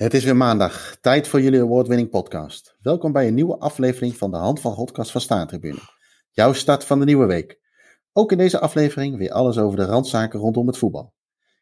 [0.00, 2.76] Het is weer maandag, tijd voor jullie award-winning podcast.
[2.80, 5.78] Welkom bij een nieuwe aflevering van de Hand van Godcast van Staantribune.
[6.30, 7.60] Jouw start van de nieuwe week.
[8.12, 11.12] Ook in deze aflevering weer alles over de randzaken rondom het voetbal.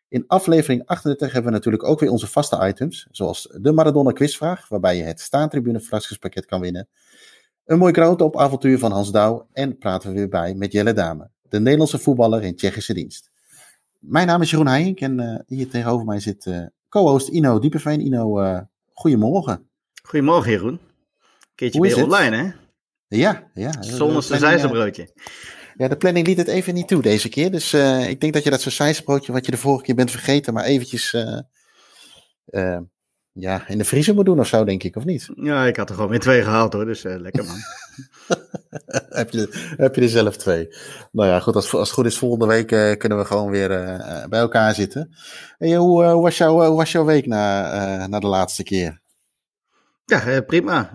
[0.08, 4.68] In aflevering 38 hebben we natuurlijk ook weer onze vaste items, zoals de Maradona quizvraag,
[4.68, 6.88] waarbij je het Staantribune verrassingspakket kan winnen.
[7.64, 11.30] Een mooi groundtop avontuur van Hans Douw en praten we weer bij met Jelle Dame,
[11.42, 13.30] de Nederlandse voetballer in Tsjechische dienst.
[13.98, 18.00] Mijn naam is Jeroen Heijink en uh, hier tegenover mij zit uh, co-host Ino Diepeveen.
[18.00, 18.60] Ino, uh,
[18.92, 19.70] goedemorgen.
[20.02, 20.80] Goedemorgen Jeroen.
[21.54, 22.50] Keertje weer online hè?
[23.08, 23.82] Ja, ja.
[23.82, 25.08] Zonder sausijzenbroodje.
[25.74, 27.50] Ja, de planning liet het even niet toe deze keer.
[27.50, 30.54] Dus uh, ik denk dat je dat sausijzenbroodje wat je de vorige keer bent vergeten,
[30.54, 31.38] maar eventjes uh,
[32.46, 32.78] uh,
[33.32, 35.28] ja, in de vriezer moet doen of zo, denk ik, of niet?
[35.34, 37.56] Ja, ik had er gewoon weer twee gehaald hoor, dus lekker man.
[39.20, 40.68] heb, je, heb je er zelf twee?
[41.12, 43.68] Nou ja, goed, als, als het goed is, volgende week kunnen we gewoon weer
[44.28, 45.14] bij elkaar zitten.
[45.58, 49.00] En hoe, hoe, was jouw, hoe was jouw week na, na de laatste keer?
[50.04, 50.90] Ja, prima.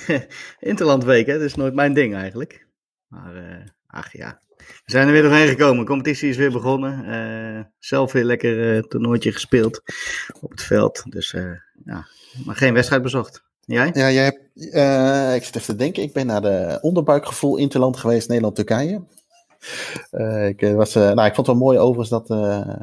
[0.58, 2.66] Interlandweek, hè, dat is nooit mijn ding eigenlijk.
[3.08, 5.78] Maar ach ja, we zijn er weer doorheen gekomen.
[5.78, 7.04] De competitie is weer begonnen.
[7.04, 9.82] Uh, zelf weer lekker uh, toernooitje gespeeld
[10.40, 11.02] op het veld.
[11.08, 11.52] Dus uh,
[11.84, 12.06] ja,
[12.44, 13.44] maar geen wedstrijd bezocht.
[13.60, 13.90] Jij?
[13.92, 14.41] Ja, jij hebt,
[15.34, 16.02] ik zit even te denken.
[16.02, 19.02] Ik ben naar de onderbuikgevoel Interland geweest, Nederland-Turkije.
[20.48, 22.26] ik, was, nou, ik vond het wel mooi overigens dat,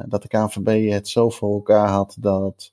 [0.10, 2.72] dat de KNVB het zo voor elkaar had dat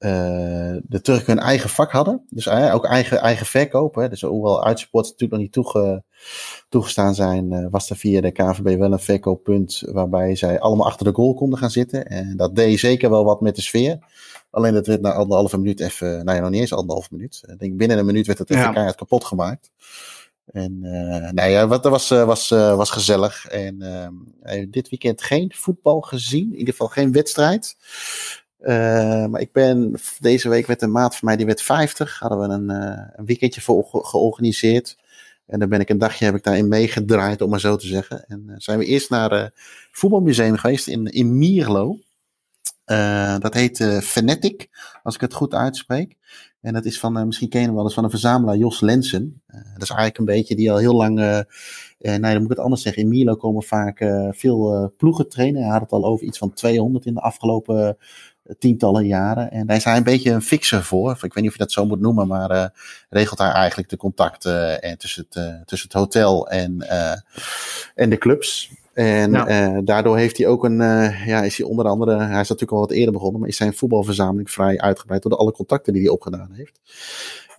[0.00, 2.26] uh, de Turken hun eigen vak hadden.
[2.30, 3.94] Dus uh, ook eigen, eigen verkoop.
[3.94, 4.08] Hè.
[4.08, 6.02] Dus hoewel uitsports natuurlijk nog niet toege,
[6.68, 11.06] toegestaan zijn, uh, was er via de KVB wel een verkooppunt waarbij zij allemaal achter
[11.06, 12.06] de goal konden gaan zitten.
[12.06, 13.98] En dat deed zeker wel wat met de sfeer.
[14.50, 17.42] Alleen dat werd na anderhalve minuut even, nou ja, nog niet eens anderhalve minuut.
[17.46, 18.92] Ik denk binnen een minuut werd het even ja.
[18.92, 19.70] kapot gemaakt.
[20.46, 23.46] En uh, nou ja, wat, dat was, uh, was, uh, was gezellig.
[23.46, 23.78] En
[24.70, 26.52] dit weekend geen voetbal gezien.
[26.52, 27.76] In ieder geval geen wedstrijd.
[28.62, 32.38] Uh, maar ik ben deze week met een maat van mij, die werd 50, hadden
[32.38, 34.96] we een, uh, een weekendje voor georganiseerd.
[35.46, 38.24] En dan ben ik een dagje heb ik daarin meegedraaid, om maar zo te zeggen.
[38.26, 39.52] En uh, zijn we eerst naar het
[39.92, 41.98] voetbalmuseum geweest in, in Mierlo.
[43.38, 44.68] dat heet Fanatic,
[45.02, 46.16] als ik het goed uitspreek.
[46.60, 49.42] En dat is van, misschien ken je hem wel eens, van een verzamelaar, Jos Lensen.
[49.46, 52.82] dat is eigenlijk een beetje die al heel lang, nee, dan moet ik het anders
[52.82, 53.02] zeggen.
[53.02, 53.98] In Mierlo komen vaak
[54.30, 55.62] veel ploegen trainen.
[55.62, 57.96] Hij had het al over iets van 200 in de afgelopen
[58.58, 59.50] tientallen jaren.
[59.50, 61.10] En daar is hij een beetje een fixer voor.
[61.10, 62.64] Ik weet niet of je dat zo moet noemen, maar uh,
[63.08, 66.88] regelt hij eigenlijk de contacten uh, tussen, het, uh, tussen het hotel en,
[67.94, 68.70] en de clubs.
[68.92, 69.80] En ja.
[69.80, 70.78] daardoor heeft hij ook een,
[71.26, 73.74] ja, is hij onder andere, hij is natuurlijk al wat eerder begonnen, maar is zijn
[73.74, 76.80] voetbalverzameling vrij uitgebreid door alle contacten die hij opgedaan heeft.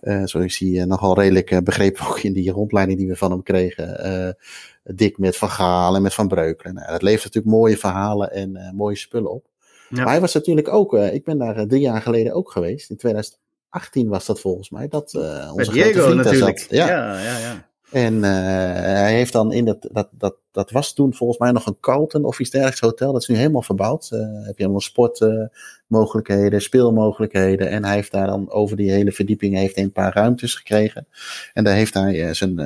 [0.02, 3.30] Uh, zo is hij nogal redelijk uh, begrepen ook in die rondleiding die we van
[3.30, 4.36] hem kregen.
[4.84, 6.74] Dik met Van Gaal en met Van Breukelen.
[6.74, 9.44] Nou, dat levert natuurlijk mooie verhalen en mooie spullen op.
[9.92, 10.02] Ja.
[10.02, 12.90] Maar hij was natuurlijk ook, uh, ik ben daar uh, drie jaar geleden ook geweest.
[12.90, 14.88] In 2018 was dat volgens mij.
[14.88, 16.58] Dat uh, onze Diego vriend natuurlijk.
[16.58, 16.70] Zat.
[16.70, 16.88] Ja.
[16.88, 17.70] ja, ja, ja.
[17.90, 21.80] En hij heeft dan in dat, dat, dat, dat was toen volgens mij nog een
[21.80, 23.12] Carlton of iets dergelijks hotel.
[23.12, 24.08] Dat is nu helemaal verbouwd.
[24.42, 27.68] heb je allemaal sportmogelijkheden, speelmogelijkheden.
[27.68, 31.06] En hij heeft daar dan over die hele verdieping heeft een paar ruimtes gekregen.
[31.52, 32.56] En daar heeft hij zijn,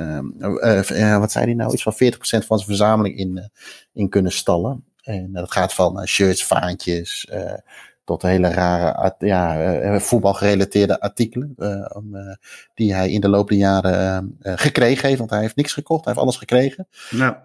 [1.19, 3.51] wat zei hij nou, iets van 40% van zijn verzameling in,
[3.93, 4.86] in kunnen stallen.
[5.07, 7.53] En dat gaat van uh, shirts, vaantjes, uh,
[8.03, 11.55] tot hele rare ja, uh, voetbalgerelateerde artikelen.
[12.73, 15.19] Die hij in de loop der jaren gekregen heeft.
[15.19, 16.87] Want hij heeft niks gekocht, hij heeft alles gekregen.
[17.09, 17.35] Nou.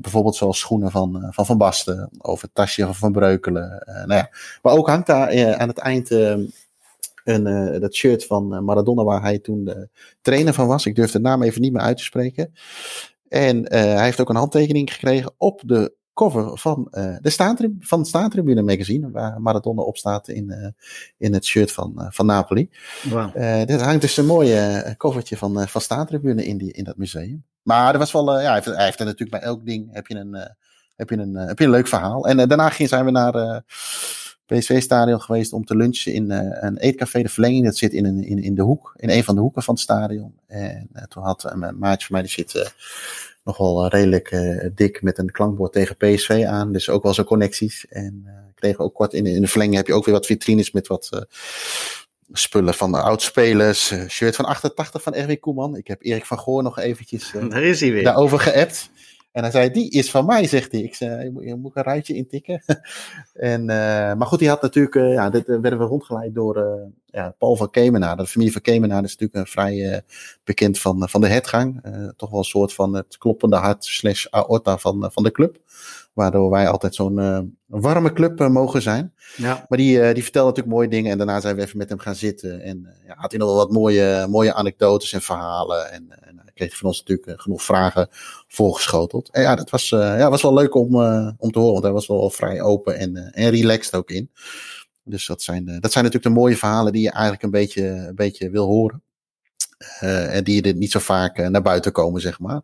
[0.00, 2.10] bijvoorbeeld zoals schoenen van Van, van Basten.
[2.18, 3.82] Of het tasje van Van Breukelen.
[3.84, 4.30] nou ja.
[4.62, 6.10] Maar ook hangt daar aan het eind...
[6.10, 9.88] een, dat shirt van Maradona, waar hij toen de
[10.20, 10.86] trainer van was.
[10.86, 12.54] Ik durf de naam even niet meer uit te spreken.
[13.28, 17.98] En hij heeft ook een handtekening gekregen op de cover van, uh, de staantribune, van
[17.98, 20.68] het Staantribune magazine, waar Maradona op staat in, uh,
[21.18, 22.70] in het shirt van, uh, van Napoli.
[23.02, 23.34] Wow.
[23.66, 27.44] dit hangt dus een mooie covertje van, van Staantribune in, die, in dat museum.
[27.62, 30.06] Maar er was wel, ja, hij heeft, hij heeft er natuurlijk bij elk ding heb
[30.06, 30.34] je een,
[30.96, 32.26] heb je een, heb je een leuk verhaal.
[32.26, 33.62] En daarna ging, zijn we naar
[34.46, 37.64] PSV-stadion geweest om te lunchen in een eetcafé De Verlenging.
[37.64, 39.82] Dat zit in, een, in, in de hoek, in een van de hoeken van het
[39.82, 40.34] stadion.
[40.46, 42.72] En toen had een maatje van mij, die zit
[43.48, 46.72] nogal redelijk uh, dik met een klankbord tegen PSV aan.
[46.72, 47.86] Dus ook wel zo connecties.
[47.88, 50.70] En uh, kregen ook kort in, in de verlenging heb je ook weer wat vitrines
[50.70, 51.20] met wat uh,
[52.32, 53.94] spullen van de oudspelers.
[54.08, 55.76] shirt van 88 van Erwin Koeman.
[55.76, 58.04] Ik heb Erik van Goor nog eventjes Daar is hij weer.
[58.04, 58.90] daarover geappt.
[59.38, 60.80] En hij zei, die is van mij, zegt hij.
[60.80, 62.62] Ik zei, je moet, een rijtje intikken.
[63.52, 63.66] en, uh,
[64.14, 67.56] maar goed, die had natuurlijk, uh, ja, dit uh, werden we rondgeleid door ja, Paul
[67.56, 68.16] van Kemenaar.
[68.16, 70.02] De familie van Kemenaar is natuurlijk een vrij
[70.44, 71.82] bekend van, van de hetgang.
[72.16, 75.58] toch wel een soort van het kloppende hart slash aorta van, van de club.
[76.18, 79.14] Waardoor wij altijd zo'n warme club mogen zijn.
[79.36, 79.66] Ja.
[79.68, 81.10] Maar die, die vertelde natuurlijk mooie dingen.
[81.10, 82.60] En daarna zijn we even met hem gaan zitten.
[82.60, 85.92] En ja, had hij nog wel wat mooie, mooie anekdotes en verhalen.
[85.92, 88.08] En, en hij kreeg van ons natuurlijk genoeg vragen
[88.46, 89.30] voorgeschoteld.
[89.30, 90.94] En ja, dat was, ja, was wel leuk om,
[91.38, 91.72] om te horen.
[91.72, 94.30] Want hij was wel vrij open en, en relaxed ook in.
[95.04, 98.14] Dus dat zijn, dat zijn natuurlijk de mooie verhalen die je eigenlijk een beetje, een
[98.14, 99.02] beetje wil horen.
[100.02, 102.60] Uh, en die er niet zo vaak uh, naar buiten komen, zeg maar.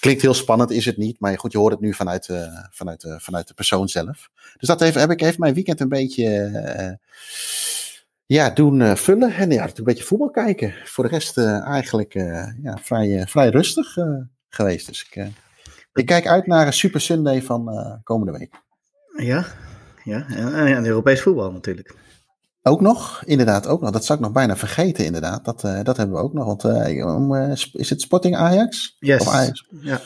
[0.00, 1.20] Klinkt heel spannend, is het niet.
[1.20, 4.30] Maar goed, je hoort het nu vanuit, uh, vanuit, vanuit de persoon zelf.
[4.56, 6.98] Dus dat heb ik, heeft mijn weekend een beetje
[8.26, 9.34] ja, doen vullen.
[9.34, 10.74] En ja, een beetje voetbal kijken.
[10.84, 12.12] Voor de rest eigenlijk
[12.62, 13.96] ja, vrij, vrij rustig
[14.48, 14.86] geweest.
[14.86, 15.26] Dus ik,
[15.92, 18.54] ik kijk uit naar een Super Sunday van komende week.
[19.16, 19.46] Ja,
[20.04, 20.26] ja.
[20.28, 21.94] En, en Europees voetbal natuurlijk.
[22.68, 23.90] Ook nog, inderdaad, ook nog.
[23.90, 25.44] Dat zou ik nog bijna vergeten, inderdaad.
[25.44, 26.44] Dat, uh, dat hebben we ook nog.
[26.44, 28.96] Want uh, is het Sporting Ajax?
[28.98, 29.20] Yes.
[29.20, 29.66] Of Ajax?
[29.80, 30.00] Ja.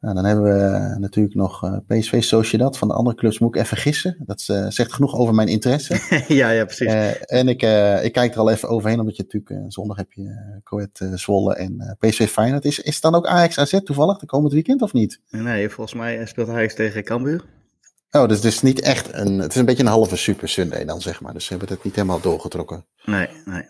[0.00, 2.78] Nou, dan hebben we natuurlijk nog PSV Sociedad.
[2.78, 4.16] Van de andere clubs moet ik even gissen.
[4.26, 6.00] Dat zegt genoeg over mijn interesse.
[6.28, 6.92] ja, ja, precies.
[7.18, 7.62] en ik,
[8.02, 11.96] ik kijk er al even overheen, omdat je natuurlijk zondag heb je Coët Zwolle en
[11.98, 12.64] PSV Feyenoord.
[12.64, 15.20] Is, is het dan ook Ajax AZ toevallig de komend weekend of niet?
[15.30, 17.44] Nee, volgens mij speelt Ajax tegen Cambuur.
[18.10, 19.38] Oh, dus het is niet echt een.
[19.38, 21.32] Het is een beetje een halve Super Sunday dan, zeg maar.
[21.32, 22.86] Dus ze hebben het niet helemaal doorgetrokken.
[23.04, 23.68] Nee, nee.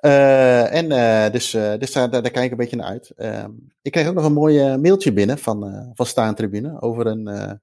[0.00, 3.10] Uh, en uh, dus, uh, dus daar, daar, kijk ik een beetje naar uit.
[3.16, 3.50] Ehm,
[3.82, 7.60] ik kreeg ook nog een mooi mailtje binnen van, van Staantribune over een,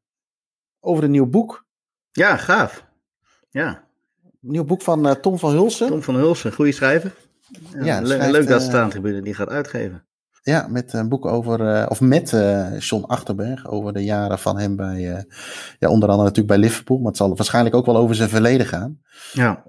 [0.79, 1.65] over een nieuw boek.
[2.11, 2.85] Ja, gaaf.
[3.49, 3.83] Ja.
[4.23, 5.87] Een nieuw boek van Tom van Hulsen.
[5.87, 7.15] Tom van Hulsen, goede schrijver.
[7.73, 10.05] Ja, ja schrijft, leuk dat Staantribune die gaat uitgeven.
[10.41, 14.59] Ja, met een boek over, uh, of met uh, John Achterberg, over de jaren van
[14.59, 15.21] hem bij, uh,
[15.79, 18.65] ja, onder andere natuurlijk bij Liverpool, maar het zal waarschijnlijk ook wel over zijn verleden
[18.65, 19.01] gaan.
[19.33, 19.63] Ja,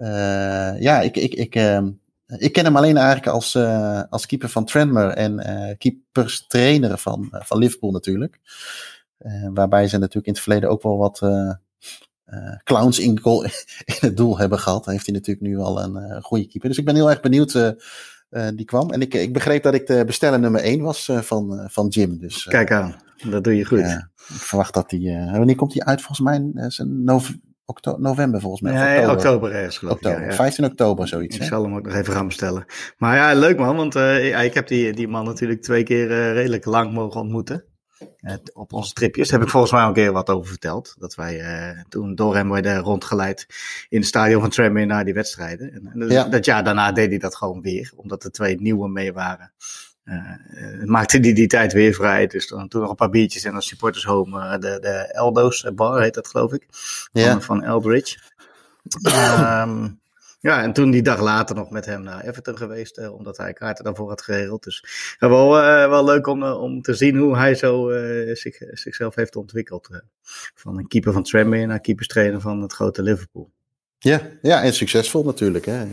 [0.78, 1.90] ja ik, ik, ik, ehm,
[2.26, 3.56] ik ken hem alleen eigenlijk als,
[4.10, 8.38] als keeper van Tranmere en keepers trainer van, van Liverpool natuurlijk.
[9.54, 11.20] waarbij ze natuurlijk in het verleden ook wel wat
[12.64, 13.44] clowns in, goal,
[13.84, 14.84] in, het doel hebben gehad.
[14.84, 16.68] Dan heeft hij natuurlijk nu al een goede keeper.
[16.68, 17.74] Dus ik ben heel erg benieuwd
[18.30, 18.90] die kwam.
[18.90, 21.88] En ik, ik begreep dat ik de besteller nummer 1 was uh, van, uh, van
[21.88, 22.18] Jim.
[22.18, 22.94] Dus, Kijk aan,
[23.30, 23.78] dat doe je goed.
[23.78, 25.12] ik verwacht dat die.
[25.32, 26.02] wanneer komt die uit?
[26.02, 26.50] Volgens mij
[26.86, 27.30] nov
[27.98, 28.72] november, volgens mij.
[28.72, 29.98] Nee, oktober, oktober ergens geloof ik.
[29.98, 30.34] Oktober, ja, ja.
[30.34, 31.36] 15 oktober, zoiets.
[31.36, 31.48] Ik hè?
[31.48, 32.64] zal hem ook nog even gaan bestellen.
[32.98, 33.94] Maar ja, leuk man, want
[34.44, 37.64] ik heb die, die man natuurlijk twee keer redelijk lang mogen ontmoeten
[38.52, 39.28] op onze tripjes.
[39.28, 40.94] Daar heb ik volgens mij al een keer wat over verteld.
[40.98, 43.46] Dat wij uh, toen door hem werden rondgeleid
[43.88, 45.72] in het stadion van Tranmere naar die wedstrijden.
[45.72, 46.24] En, en ja.
[46.24, 49.52] dat jaar daarna deed hij dat gewoon weer, omdat er twee nieuwe mee waren.
[50.04, 52.26] Uh, maakte hij die tijd weer vrij.
[52.26, 56.02] Dus dan, toen nog een paar biertjes en als supporters home de, de Eldo's bar
[56.02, 56.66] heet dat geloof ik.
[57.12, 58.18] Van, van Eldridge.
[59.04, 59.99] um,
[60.40, 63.52] ja, en toen die dag later nog met hem naar Everton geweest, eh, omdat hij
[63.52, 64.64] kaarten daarvoor had geregeld.
[64.64, 64.84] Dus
[65.18, 67.90] wel, uh, wel leuk om, uh, om te zien hoe hij zo
[68.34, 69.88] zich, zichzelf heeft ontwikkeld.
[70.54, 73.50] van een keeper van Tranmere naar keeperstrainer van het grote Liverpool.
[73.98, 75.66] Ja, ja en succesvol natuurlijk.
[75.66, 75.84] Hè.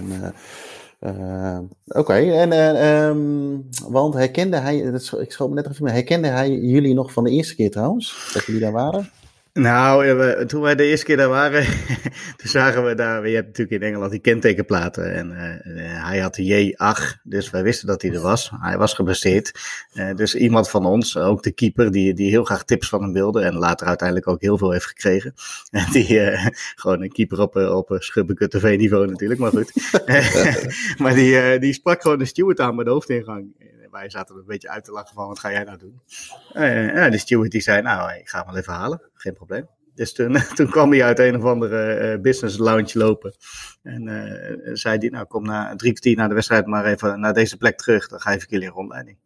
[1.88, 2.52] Oké, en
[2.86, 4.78] um, want herkende hij,
[5.20, 8.46] ik schoot me net even, herkende hij jullie nog van de eerste keer trouwens, dat
[8.46, 9.12] jullie daar waren?
[9.58, 11.66] Nou, toen wij de eerste keer daar waren,
[12.38, 16.36] toen zagen we daar, je hebt natuurlijk in Engeland die kentekenplaten en uh, hij had
[16.36, 18.52] de J8, dus wij wisten dat hij er was.
[18.60, 19.52] Hij was geblesseerd.
[19.94, 23.14] Uh, dus iemand van ons, ook de keeper, die, die heel graag tips van hem
[23.14, 25.34] wilde en later uiteindelijk ook heel veel heeft gekregen.
[25.72, 26.46] En die, uh,
[26.76, 29.74] gewoon een keeper op, op Schubbeke TV niveau natuurlijk, maar goed.
[31.02, 33.56] maar die, die sprak gewoon de steward aan bij de hoofdingang
[33.92, 36.02] wij zaten een beetje uit te lachen van, wat ga jij nou doen?
[36.54, 39.68] Uh, ja, de steward die zei, nou, ik ga hem wel even halen, geen probleem.
[39.98, 43.36] Dus toen, toen kwam hij uit een of andere uh, business lounge lopen.
[43.84, 47.34] En uh, zei hij, nou kom na drie kwartier na de wedstrijd maar even naar
[47.34, 48.08] deze plek terug.
[48.08, 49.18] Dan geef ik jullie een rondleiding.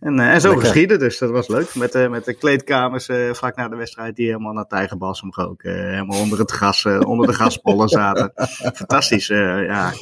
[0.00, 0.66] En, uh, en zo Lekker.
[0.66, 1.74] geschiedde, dus dat was leuk.
[1.74, 5.62] Met, uh, met de kleedkamers vlak na de wedstrijd die helemaal naar Tijgerbas omgook.
[5.62, 8.32] helemaal onder het gas, onder de gaspollen zaten.
[8.74, 9.92] Fantastisch, ja.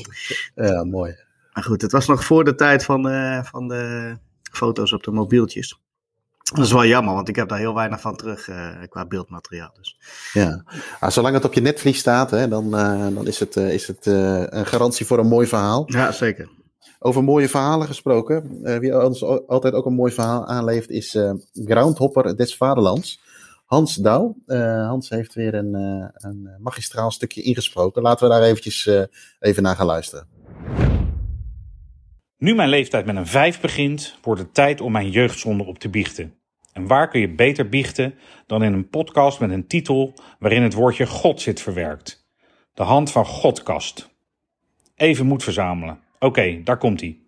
[0.54, 1.16] Ja, mooi.
[1.52, 3.02] Maar goed, het was nog voor de tijd van
[3.45, 4.16] van de
[4.52, 5.80] foto's op de mobieltjes.
[6.54, 9.70] Dat is wel jammer, want ik heb daar heel weinig van terug uh, qua beeldmateriaal.
[9.74, 9.98] Dus.
[10.32, 10.64] Ja,
[11.00, 13.86] ah, zolang het op je netvlies staat, hè, dan, uh, dan is het, uh, is
[13.86, 15.84] het een garantie voor een mooi verhaal.
[15.86, 16.48] Ja, zeker.
[16.98, 18.60] Over mooie verhalen gesproken.
[18.80, 21.18] wie ons altijd ook een mooi verhaal aanlevert is
[21.52, 23.20] Groundhopper des Vaderlands.
[23.66, 24.36] Hans Douw.
[24.86, 25.74] Hans heeft weer een,
[26.14, 28.02] een magistraal stukje ingesproken.
[28.02, 28.90] Laten we daar eventjes
[29.40, 30.26] even naar gaan luisteren.
[32.38, 35.88] Nu mijn leeftijd met een 5 begint, wordt het tijd om mijn jeugdzonde op te
[35.88, 36.38] biechten.
[36.78, 38.14] En waar kun je beter biechten
[38.47, 42.28] dan in een podcast met een titel waarin het woordje God zit verwerkt?
[42.75, 44.16] De hand van Godkast.
[44.97, 46.00] Even moed verzamelen.
[46.18, 47.18] Oké, daar komt hij.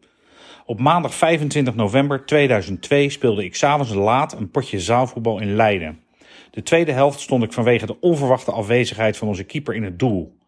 [0.65, 6.01] Op maandag 25 november 2002 speelde ik s'avonds laat een potje zaalvoetbal in Leiden.
[6.51, 10.39] De tweede helft stond ik vanwege de onverwachte afwezigheid van onze keeper in het doel.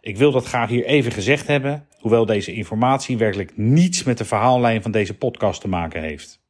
[0.00, 4.24] Ik wil dat graag hier even gezegd hebben, hoewel deze informatie werkelijk niets met de
[4.24, 6.46] verhaallijn van deze podcast te maken heeft.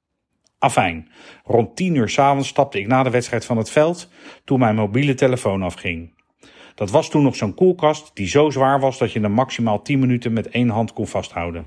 [0.59, 1.09] Afijn,
[1.45, 4.09] rond 10 uur s'avonds stapte ik na de wedstrijd van het veld
[4.45, 6.15] toen mijn mobiele telefoon afging.
[6.75, 9.99] Dat was toen nog zo'n koelkast die zo zwaar was dat je hem maximaal 10
[9.99, 11.67] minuten met één hand kon vasthouden.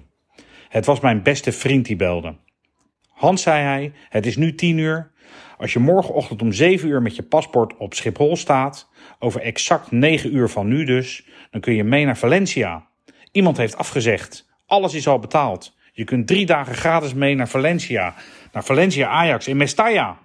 [0.69, 2.35] Het was mijn beste vriend die belde.
[3.09, 5.11] Hans, zei hij, het is nu 10 uur.
[5.57, 10.35] Als je morgenochtend om 7 uur met je paspoort op Schiphol staat, over exact 9
[10.35, 12.87] uur van nu dus, dan kun je mee naar Valencia.
[13.31, 14.49] Iemand heeft afgezegd.
[14.65, 15.75] Alles is al betaald.
[15.93, 18.15] Je kunt drie dagen gratis mee naar Valencia.
[18.51, 20.19] Naar Valencia Ajax in Mestalla.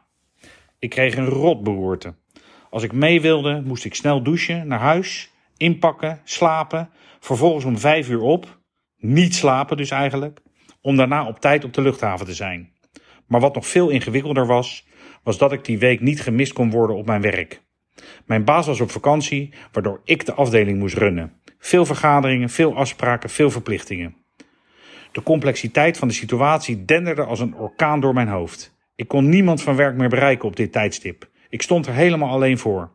[0.78, 2.14] Ik kreeg een rotberoerte.
[2.70, 6.90] Als ik mee wilde, moest ik snel douchen, naar huis, inpakken, slapen,
[7.20, 8.60] vervolgens om vijf uur op,
[8.96, 10.40] niet slapen dus eigenlijk,
[10.80, 12.72] om daarna op tijd op de luchthaven te zijn.
[13.26, 14.86] Maar wat nog veel ingewikkelder was,
[15.22, 17.62] was dat ik die week niet gemist kon worden op mijn werk.
[18.24, 21.40] Mijn baas was op vakantie, waardoor ik de afdeling moest runnen.
[21.58, 24.25] Veel vergaderingen, veel afspraken, veel verplichtingen.
[25.12, 28.74] De complexiteit van de situatie denderde als een orkaan door mijn hoofd.
[28.94, 31.28] Ik kon niemand van werk meer bereiken op dit tijdstip.
[31.48, 32.90] Ik stond er helemaal alleen voor.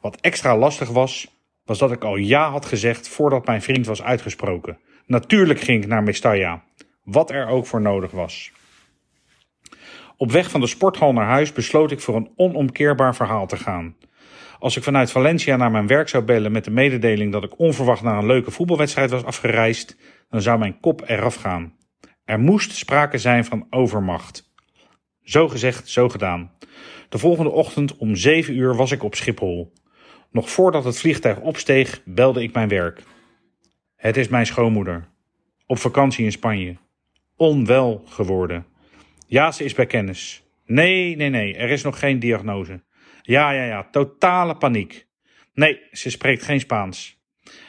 [0.00, 1.28] Wat extra lastig was,
[1.64, 4.78] was dat ik al ja had gezegd voordat mijn vriend was uitgesproken.
[5.06, 6.62] Natuurlijk ging ik naar Mestalla,
[7.04, 8.52] wat er ook voor nodig was.
[10.16, 13.96] Op weg van de sporthal naar huis besloot ik voor een onomkeerbaar verhaal te gaan.
[14.58, 18.02] Als ik vanuit Valencia naar mijn werk zou bellen met de mededeling dat ik onverwacht
[18.02, 19.96] naar een leuke voetbalwedstrijd was afgereisd,
[20.28, 21.76] dan zou mijn kop eraf gaan.
[22.24, 24.52] Er moest sprake zijn van overmacht.
[25.22, 26.52] Zo gezegd, zo gedaan.
[27.08, 29.72] De volgende ochtend om 7 uur was ik op Schiphol.
[30.30, 33.02] Nog voordat het vliegtuig opsteeg, belde ik mijn werk.
[33.96, 35.08] Het is mijn schoonmoeder.
[35.66, 36.76] Op vakantie in Spanje.
[37.36, 38.66] Onwel geworden.
[39.26, 40.42] Ja, ze is bij kennis.
[40.66, 42.82] Nee, nee, nee, er is nog geen diagnose.
[43.22, 45.06] Ja, ja, ja, totale paniek.
[45.54, 47.22] Nee, ze spreekt geen Spaans.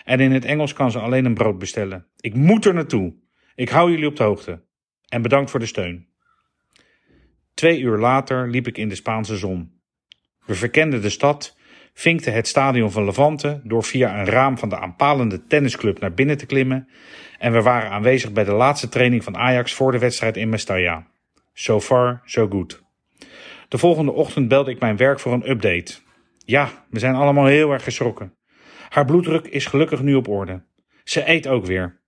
[0.04, 2.08] En in het Engels kan ze alleen een brood bestellen.
[2.26, 3.14] Ik moet er naartoe.
[3.56, 4.64] Ik hou jullie op de hoogte.
[5.08, 6.08] En bedankt voor de steun.
[7.54, 9.82] Twee uur later liep ik in de Spaanse zon.
[10.46, 11.58] We verkenden de stad,
[11.94, 16.38] vinkten het stadion van Levante door via een raam van de aanpalende tennisclub naar binnen
[16.38, 16.90] te klimmen
[17.40, 21.08] en we waren aanwezig bij de laatste training van Ajax voor de wedstrijd in Mestalla.
[21.54, 22.84] So far, so good.
[23.68, 25.94] De volgende ochtend belde ik mijn werk voor een update.
[26.38, 28.34] Ja, we zijn allemaal heel erg geschrokken.
[28.90, 30.64] Haar bloeddruk is gelukkig nu op orde.
[31.04, 32.04] Ze eet ook weer.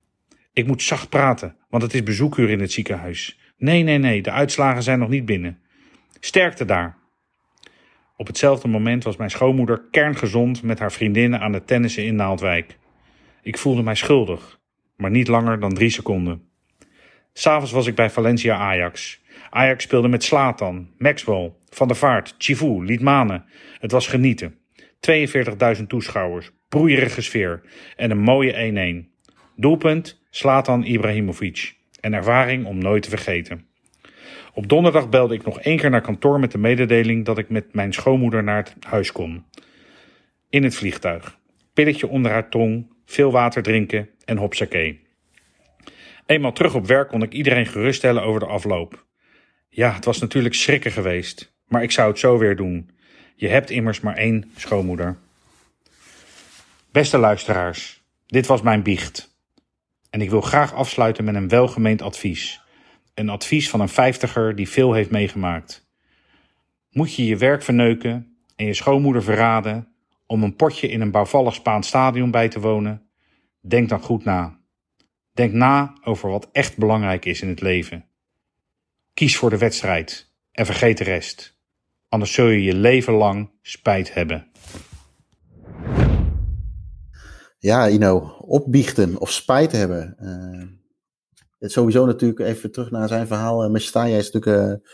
[0.58, 3.40] Ik moet zacht praten, want het is bezoekuur in het ziekenhuis.
[3.58, 5.60] Nee, nee, nee, de uitslagen zijn nog niet binnen.
[6.20, 6.98] Sterkte daar.
[8.16, 12.78] Op hetzelfde moment was mijn schoonmoeder kerngezond met haar vriendinnen aan het tennissen in Naaldwijk.
[13.42, 14.60] Ik voelde mij schuldig,
[14.96, 16.42] maar niet langer dan drie seconden.
[17.34, 19.22] S'avonds was ik bij Valencia Ajax.
[19.50, 23.46] Ajax speelde met Slatan, Maxwell, Van der Vaart, Chivu, Liedmanen.
[23.80, 24.56] Het was genieten.
[25.78, 27.62] 42.000 toeschouwers, broeierige sfeer
[27.96, 29.17] en een mooie 1-1.
[29.60, 33.68] Doelpunt Slatan Ibrahimovic en ervaring om nooit te vergeten.
[34.54, 37.74] Op donderdag belde ik nog één keer naar kantoor met de mededeling dat ik met
[37.74, 39.46] mijn schoonmoeder naar het huis kon.
[40.50, 41.38] In het vliegtuig.
[41.74, 45.02] Pilletje onder haar tong, veel water drinken en hopsakee.
[46.26, 49.06] Eenmaal terug op werk kon ik iedereen geruststellen over de afloop.
[49.70, 52.90] Ja, het was natuurlijk schrikken geweest, maar ik zou het zo weer doen.
[53.36, 55.18] Je hebt immers maar één schoonmoeder.
[56.92, 59.36] Beste luisteraars, dit was mijn biecht.
[60.18, 62.62] En ik wil graag afsluiten met een welgemeend advies.
[63.14, 65.88] Een advies van een vijftiger die veel heeft meegemaakt.
[66.92, 69.88] Moet je je werk verneuken en je schoonmoeder verraden
[70.26, 73.10] om een potje in een bouwvallig Spaans stadion bij te wonen?
[73.62, 74.60] Denk dan goed na.
[75.34, 78.06] Denk na over wat echt belangrijk is in het leven.
[79.14, 81.60] Kies voor de wedstrijd en vergeet de rest.
[82.10, 84.52] Anders zul je je leven lang spijt hebben.
[87.60, 90.16] Ja, Ino, opbiechten of spijt hebben.
[90.22, 93.76] Uh, sowieso natuurlijk even terug naar zijn verhaal.
[93.76, 94.90] Uh, is natuurlijk uh,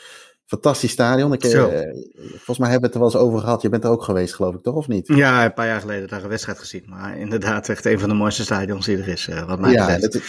[0.53, 1.33] fantastisch stadion.
[1.33, 3.61] Ik, uh, volgens mij hebben we het er wel eens over gehad.
[3.61, 4.75] Je bent er ook geweest, geloof ik, toch?
[4.75, 5.07] Of niet?
[5.07, 6.83] Ja, een paar jaar geleden daar een wedstrijd gezien.
[6.87, 9.85] Maar inderdaad, echt een van de mooiste stadions die er is, uh, wat mij ja,
[9.85, 10.13] betreft.
[10.13, 10.23] Het,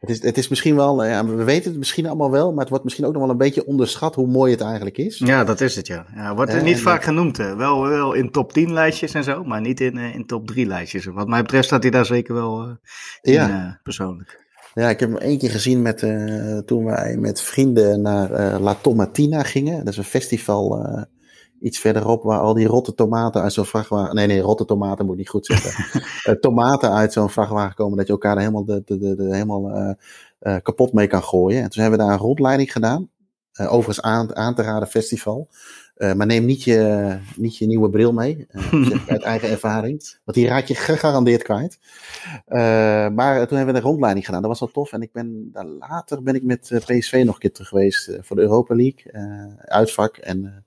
[0.00, 2.68] het, is, het is misschien wel, ja, we weten het misschien allemaal wel, maar het
[2.68, 5.18] wordt misschien ook nog wel een beetje onderschat hoe mooi het eigenlijk is.
[5.18, 6.06] Ja, dat is het, ja.
[6.14, 7.36] ja wordt er niet uh, vaak genoemd.
[7.36, 11.04] Wel, wel in top 10 lijstjes en zo, maar niet in, in top 3 lijstjes.
[11.04, 12.78] Wat mij betreft staat hij daar zeker wel
[13.22, 13.80] in, ja.
[13.82, 14.48] persoonlijk.
[14.74, 18.60] Ja, ik heb hem één keer gezien met, uh, toen wij met vrienden naar uh,
[18.60, 19.78] La Tomatina gingen.
[19.78, 21.02] Dat is een festival uh,
[21.60, 24.14] iets verderop waar al die rotte tomaten uit zo'n vrachtwagen...
[24.14, 26.00] Nee, nee, rotte tomaten moet ik niet goed zeggen.
[26.40, 29.96] tomaten uit zo'n vrachtwagen komen dat je elkaar er helemaal, de, de, de, de helemaal
[30.62, 31.62] kapot mee kan gooien.
[31.62, 33.10] En toen hebben we daar een rondleiding gedaan.
[33.52, 35.48] overigens aan, aan te raden festival.
[36.00, 38.46] Uh, maar neem niet je, niet je nieuwe bril mee.
[38.50, 40.18] Uh, zeg ik uit eigen ervaring.
[40.24, 41.78] Want die raak je gegarandeerd kwijt.
[42.48, 42.58] Uh,
[43.08, 44.40] maar toen hebben we een rondleiding gedaan.
[44.40, 44.92] Dat was wel tof.
[44.92, 48.36] En ik ben, daar later ben ik met PSV nog een keer terug geweest voor
[48.36, 49.12] de Europa League.
[49.64, 50.16] uitvak.
[50.16, 50.64] En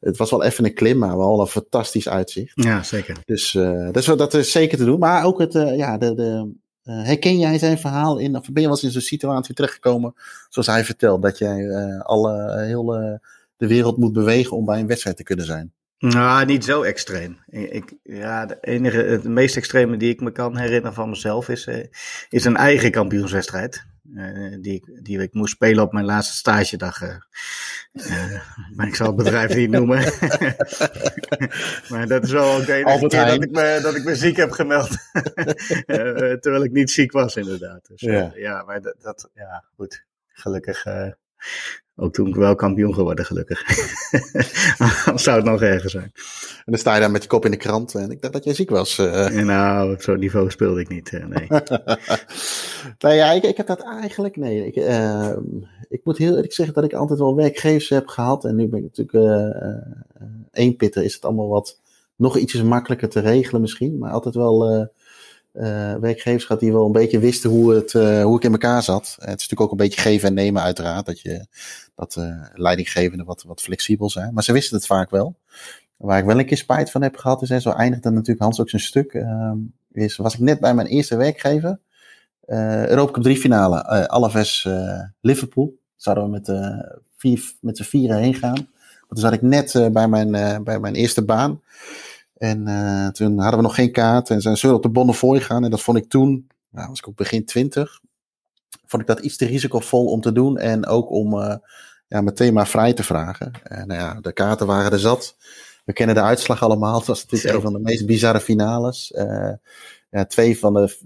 [0.00, 2.52] het was wel even een klim, maar wel een fantastisch uitzicht.
[2.54, 3.16] Ja, zeker.
[3.24, 4.98] Dus dat, is, dat is zeker te doen.
[4.98, 8.70] Maar ook het, ja, de, de, herken jij zijn verhaal in, of ben je wel
[8.70, 10.14] eens in zo'n situatie terechtgekomen,
[10.48, 13.20] zoals hij vertelt, dat jij alle heel
[13.56, 15.72] de wereld moet bewegen om bij een wedstrijd te kunnen zijn?
[15.98, 17.38] Nou, niet zo extreem.
[17.46, 21.66] Ik, ja, de enige, het meest extreme die ik me kan herinneren van mezelf is,
[21.66, 21.84] uh,
[22.28, 23.86] is een eigen kampioenswedstrijd.
[24.14, 27.02] Uh, die, die ik moest spelen op mijn laatste stagedag.
[27.02, 27.18] Uh,
[28.74, 29.98] maar ik zal het bedrijf niet noemen.
[31.90, 34.36] maar dat is wel ook de enige keer dat ik, me, dat ik me ziek
[34.36, 34.88] heb gemeld.
[36.42, 37.86] terwijl ik niet ziek was, inderdaad.
[37.88, 38.32] Dus, ja.
[38.34, 40.04] ja, maar dat, dat, ja, goed.
[40.26, 40.84] Gelukkig
[41.96, 43.62] ook toen ik wel kampioen geworden, gelukkig.
[45.24, 46.12] Zou het nog erger zijn.
[46.56, 48.44] En dan sta je daar met je kop in de krant en ik dacht dat
[48.44, 48.98] jij ziek was.
[48.98, 49.28] Uh.
[49.28, 51.46] Nou, op zo'n niveau speelde ik niet, uh, nee.
[53.04, 54.66] nou ja, ik, ik, heb dat eigenlijk, nee.
[54.66, 55.32] Ik, uh,
[55.88, 58.44] ik moet heel eerlijk zeggen dat ik altijd wel werkgevers heb gehad.
[58.44, 59.54] En nu ben ik natuurlijk
[60.52, 61.80] één pitter, is het allemaal wat
[62.16, 63.98] nog ietsjes makkelijker te regelen misschien.
[63.98, 64.88] Maar altijd wel
[65.54, 68.82] uh, werkgevers gehad die wel een beetje wisten hoe, het, uh, hoe ik in elkaar
[68.82, 69.04] zat.
[69.04, 71.06] het is natuurlijk ook een beetje geven en nemen uiteraard.
[71.06, 71.46] Dat, je,
[71.94, 74.34] dat uh, leidinggevenden wat, wat flexibel zijn.
[74.34, 75.36] Maar ze wisten het vaak wel.
[75.96, 78.60] Waar ik wel een keer spijt van heb gehad, is, en zo eindigde natuurlijk Hans
[78.60, 79.24] ook zijn stuk,
[80.16, 81.78] was ik net bij mijn eerste werkgever.
[82.86, 84.68] Europa Cup 3 finale, Alaves
[85.20, 85.78] Liverpool.
[85.96, 86.52] Zouden we met,
[87.16, 88.68] vier, met z'n vieren heen gaan.
[89.08, 91.60] Toen zat ik net bij, mijn, bij mijn eerste baan.
[92.34, 95.64] En uh, toen hadden we nog geen kaart en zijn ze op de Bonnefoy gaan.
[95.64, 98.00] En dat vond ik toen, nou, was ik ook begin twintig,
[98.86, 100.58] vond ik dat iets te risicovol om te doen.
[100.58, 101.56] En ook om uh,
[102.08, 103.52] ja, meteen maar vrij te vragen.
[103.62, 105.36] En nou ja, de kaarten waren er zat.
[105.84, 106.98] We kennen de uitslag allemaal.
[106.98, 109.12] Het was natuurlijk een van de meest bizarre finales.
[109.16, 109.52] Uh,
[110.14, 110.96] ja, twee, van de,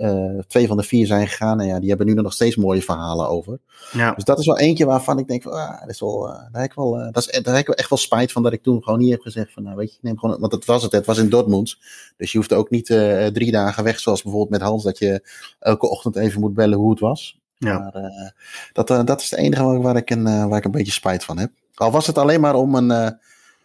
[0.00, 1.60] uh, twee van de vier zijn gegaan.
[1.60, 3.58] En ja, die hebben nu nog steeds mooie verhalen over.
[3.92, 4.12] Ja.
[4.12, 6.60] Dus dat is wel eentje waarvan ik denk, van, ah, dat is wel, uh, daar,
[6.62, 8.62] heb ik wel, uh, dat is, daar heb ik echt wel spijt van dat ik
[8.62, 10.92] toen gewoon niet heb gezegd van, nou weet je, neem gewoon, want dat was het,
[10.92, 11.76] het was in Dortmund.
[12.16, 12.86] Dus je hoeft ook niet
[13.32, 16.90] drie dagen weg, zoals bijvoorbeeld met Hans, dat je elke ochtend even moet bellen hoe
[16.90, 17.40] het was.
[17.58, 17.78] Ja.
[17.78, 18.32] Maar
[18.72, 21.38] dat, dat is het enige waar, waar ik een, waar ik een beetje spijt van
[21.38, 21.50] heb.
[21.74, 23.18] Al was het alleen maar om een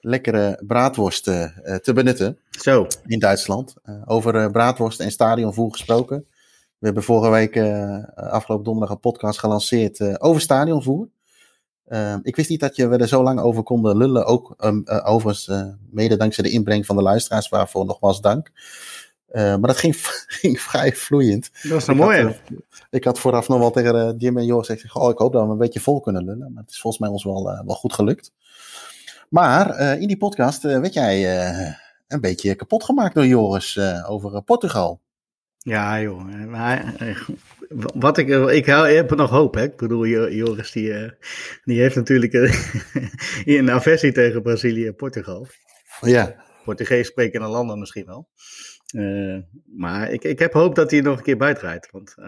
[0.04, 2.38] lekkere braadworst uh, te benutten.
[2.50, 2.88] Zo.
[3.06, 3.76] In Duitsland.
[3.86, 6.26] Uh, over braadworst en stadionvoer gesproken.
[6.78, 7.58] We hebben vorige week,
[8.16, 11.08] afgelopen donderdag, een podcast gelanceerd over stadionvoer.
[12.22, 14.26] ik wist niet dat je, we er zo lang over konden lullen.
[14.26, 18.52] Ook um, overigens mede dankzij de inbreng van de luisteraars, waarvoor nogmaals dank.
[19.34, 19.96] maar dat ging,
[20.42, 21.50] ging vrij vloeiend.
[21.62, 22.24] Dat is een mooie.
[22.24, 22.36] Had,
[22.90, 25.52] ik had vooraf nog wel tegen Jim en Joris gezegd: oh, ik hoop dat we
[25.52, 26.54] een beetje vol kunnen lullen.
[26.54, 28.32] Maar het is volgens mij ons wel, wel goed gelukt.
[29.34, 31.74] Maar uh, in die podcast uh, werd jij uh,
[32.08, 35.02] een beetje kapot gemaakt door Joris over Portugal.
[35.58, 36.46] Ja, joh.
[36.48, 36.94] Maar,
[37.94, 39.64] wat ik, ik, heb nog hoop, hè.
[39.64, 41.12] Ik bedoel, Joris die,
[41.64, 42.34] die heeft natuurlijk
[43.46, 45.48] een aversie tegen Brazilië en Portugal.
[46.02, 46.36] Ja.
[46.64, 48.28] Portugees sprekende landen misschien wel.
[48.94, 51.90] Uh, maar ik, ik heb hoop dat hij nog een keer bijdraait.
[51.92, 52.26] Want uh,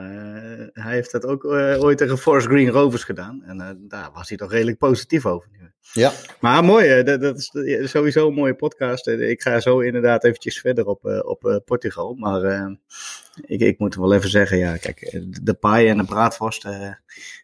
[0.74, 3.44] hij heeft dat ook uh, ooit tegen Forest Green Rovers gedaan.
[3.44, 5.50] En daar was hij toch redelijk positief over.
[5.94, 6.12] Ja.
[6.40, 9.08] Maar mooi, dat, dat, is sowieso een mooie podcast.
[9.08, 12.14] Ik ga zo inderdaad eventjes verder op, op Portugal.
[12.14, 12.70] Maar
[13.42, 16.64] ik, ik moet wel even zeggen, ja, kijk, de paai en de braadvorst.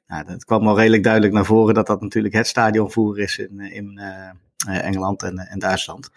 [0.08, 3.60] nou, dat kwam wel redelijk duidelijk naar voren dat dat natuurlijk het stadionvoer is in,
[3.60, 4.02] in
[4.68, 6.10] Engeland en, en Duitsland.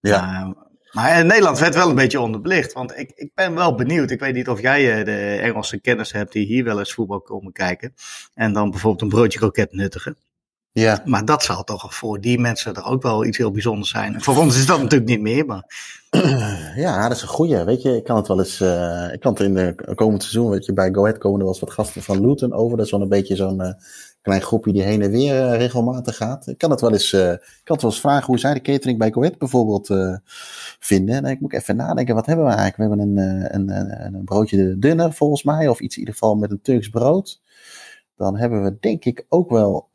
[0.00, 0.54] Ja.
[0.92, 2.72] Maar in Nederland werd wel een beetje onderbelicht.
[2.72, 4.10] Want ik, ik ben wel benieuwd.
[4.10, 7.20] Ik weet niet of jij eh, de Engelse kennis hebt die hier wel eens voetbal
[7.20, 7.94] komen kijken.
[8.34, 10.16] En dan bijvoorbeeld een broodje kroket nuttigen.
[10.72, 11.02] Ja.
[11.04, 14.22] Maar dat zal toch voor die mensen er ook wel iets heel bijzonders zijn.
[14.22, 15.46] voor ons is dat natuurlijk niet meer.
[15.46, 15.64] Maar...
[16.76, 17.64] Ja, dat is een goeie.
[17.64, 18.60] Weet je, ik kan het wel eens.
[18.60, 20.50] Uh, ik kan het in de komend seizoen.
[20.50, 22.76] Weet je, bij Go Ahead komen er wel eens wat gasten van Luton over.
[22.76, 23.60] Dat is wel een beetje zo'n.
[23.60, 23.72] Uh,
[24.22, 26.46] klein groepje die heen en weer uh, regelmatig gaat.
[26.46, 27.20] Ik kan het wel eens, uh,
[27.64, 30.16] kan het wel eens vragen hoe zij de catering bij Coët bijvoorbeeld uh,
[30.78, 31.14] vinden.
[31.14, 32.92] En ik moet even nadenken, wat hebben we eigenlijk?
[32.92, 36.50] We hebben een, een, een, broodje dunner volgens mij, of iets in ieder geval met
[36.50, 37.40] een Turks brood.
[38.16, 39.88] Dan hebben we denk ik ook wel,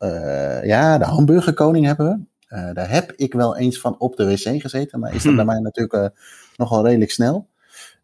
[0.62, 2.72] ja, de hamburgerkoning hebben we.
[2.72, 5.36] daar heb ik wel eens van op de wc gezeten, maar is dat hmm.
[5.44, 6.12] bij mij natuurlijk
[6.56, 7.48] nogal redelijk snel.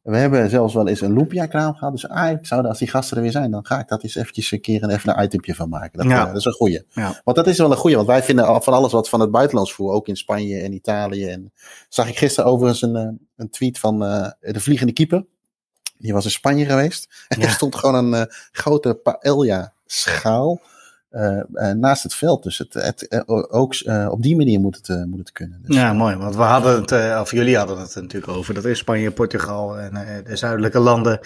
[0.04, 1.92] We hebben zelfs wel eens een lumpia-kraam gehad.
[1.92, 4.50] Dus eigenlijk zouden, als die gasten er weer zijn, dan ga ik dat eens eventjes
[4.50, 5.98] een keer een, even een itempje van maken.
[5.98, 6.26] Dat, ja.
[6.26, 6.86] dat is een goeie.
[6.90, 7.20] Ja.
[7.24, 9.72] Want dat is wel een goeie, want wij vinden van alles wat van het buitenlands
[9.72, 11.26] voer, ook in Spanje en Italië.
[11.26, 11.52] En
[11.88, 15.24] zag ik gisteren overigens een, eh, een tweet van uh, de vliegende keeper.
[15.98, 17.24] Die was in Spanje geweest.
[17.28, 17.46] En ja.
[17.46, 20.60] er stond gewoon een uh, grote paella schaal
[21.77, 22.42] naast het veld.
[22.42, 23.74] Dus het, het, ook
[24.09, 25.62] op die manier moet het, moet het kunnen.
[25.62, 25.77] Dus.
[25.77, 26.16] Ja, mooi.
[26.16, 30.24] Want we hadden het, of jullie hadden het natuurlijk over, dat in Spanje, Portugal en
[30.24, 31.18] de zuidelijke landen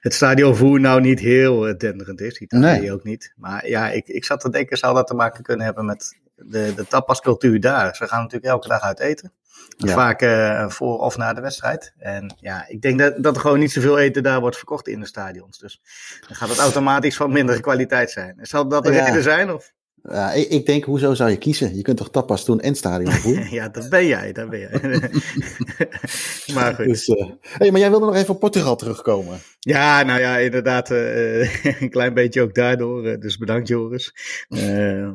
[0.00, 2.38] het stadionvoer nou niet heel denderend is.
[2.38, 2.92] Italië nee.
[2.92, 3.32] ook niet.
[3.36, 6.72] Maar ja, ik, ik zat te denken, zou dat te maken kunnen hebben met de,
[6.76, 7.96] de tapascultuur daar.
[7.96, 9.32] Ze gaan natuurlijk elke dag uit eten.
[9.78, 11.92] Vaak uh, voor of na de wedstrijd.
[11.98, 15.00] En ja, ik denk dat, dat er gewoon niet zoveel eten daar wordt verkocht in
[15.00, 15.58] de stadions.
[15.58, 15.80] Dus
[16.26, 18.38] dan gaat het automatisch van mindere kwaliteit zijn.
[18.40, 19.04] Zal dat de ja.
[19.04, 19.52] reden zijn?
[19.52, 19.72] Of?
[20.34, 21.76] Ik, ik, denk, hoezo zou je kiezen?
[21.76, 23.46] Je kunt toch tapas doen en stadionvoer?
[23.54, 24.80] ja, dat ben jij, dat ben jij.
[26.54, 26.84] maar goed.
[26.84, 29.38] Dus, uh, hey, maar jij wilde nog even op Portugal terugkomen.
[29.60, 33.06] Ja, nou ja, inderdaad, uh, een klein beetje ook daardoor.
[33.06, 34.14] Uh, dus bedankt Joris.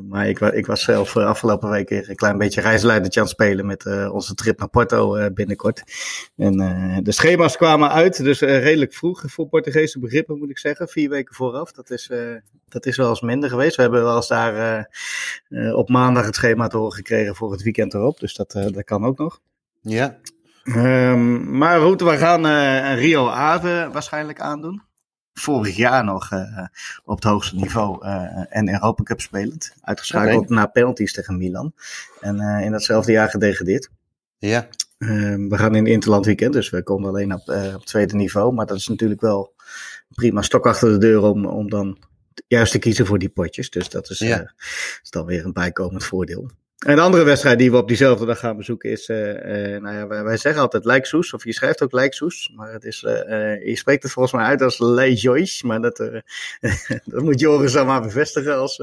[0.08, 4.10] maar ik, ik, was zelf afgelopen week een klein beetje reisleidertje aan het spelen met
[4.10, 5.82] onze trip naar Porto binnenkort.
[6.36, 6.56] En
[7.02, 10.88] de schema's kwamen uit, dus redelijk vroeg voor Portugese begrippen moet ik zeggen.
[10.88, 12.10] Vier weken vooraf, dat is,
[12.68, 13.76] dat is wel eens minder geweest.
[13.76, 14.88] We hebben wel eens daar
[15.48, 18.18] uh, op maandag het schema te horen gekregen voor het weekend erop.
[18.20, 19.40] Dus dat, uh, dat kan ook nog.
[19.80, 20.18] Ja.
[20.64, 24.82] Um, maar goed, we gaan uh, Rio Ave waarschijnlijk aandoen.
[25.32, 26.30] Vorig jaar nog
[27.04, 28.04] op het hoogste niveau
[28.48, 29.74] en Europa Cup spelend.
[29.80, 30.56] Uitgeschakeld okay.
[30.56, 31.72] na penalties tegen Milan.
[32.20, 33.88] En in datzelfde jaar gedegradeerd.
[34.38, 34.68] Ja.
[34.98, 38.52] Um, we gaan in Interland weekend, dus we komen alleen op, op tweede niveau.
[38.52, 39.54] Maar dat is natuurlijk wel
[40.14, 41.98] prima stok achter de deur om, om dan
[42.46, 43.70] juist te kiezen voor die potjes.
[43.70, 44.40] Dus dat is, ja.
[44.40, 44.48] uh,
[45.02, 46.50] is dan weer een bijkomend voordeel.
[46.78, 49.96] En de andere wedstrijd die we op diezelfde dag gaan bezoeken is, uh, uh, nou
[49.96, 53.72] ja, wij, wij, zeggen altijd Lijksoes, of je schrijft ook Lijksoes, maar het is, je
[53.74, 55.96] spreekt het volgens mij uit als Lejois, maar dat,
[57.04, 58.82] dat moet Joris dan maar bevestigen als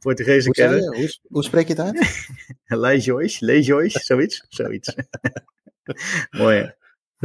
[0.00, 0.96] Portugese kenner.
[0.96, 2.26] Hoe, hoe, spreek je het uit?
[2.80, 3.38] Lejois,
[4.04, 4.94] zoiets, zoiets.
[6.30, 6.74] Mooi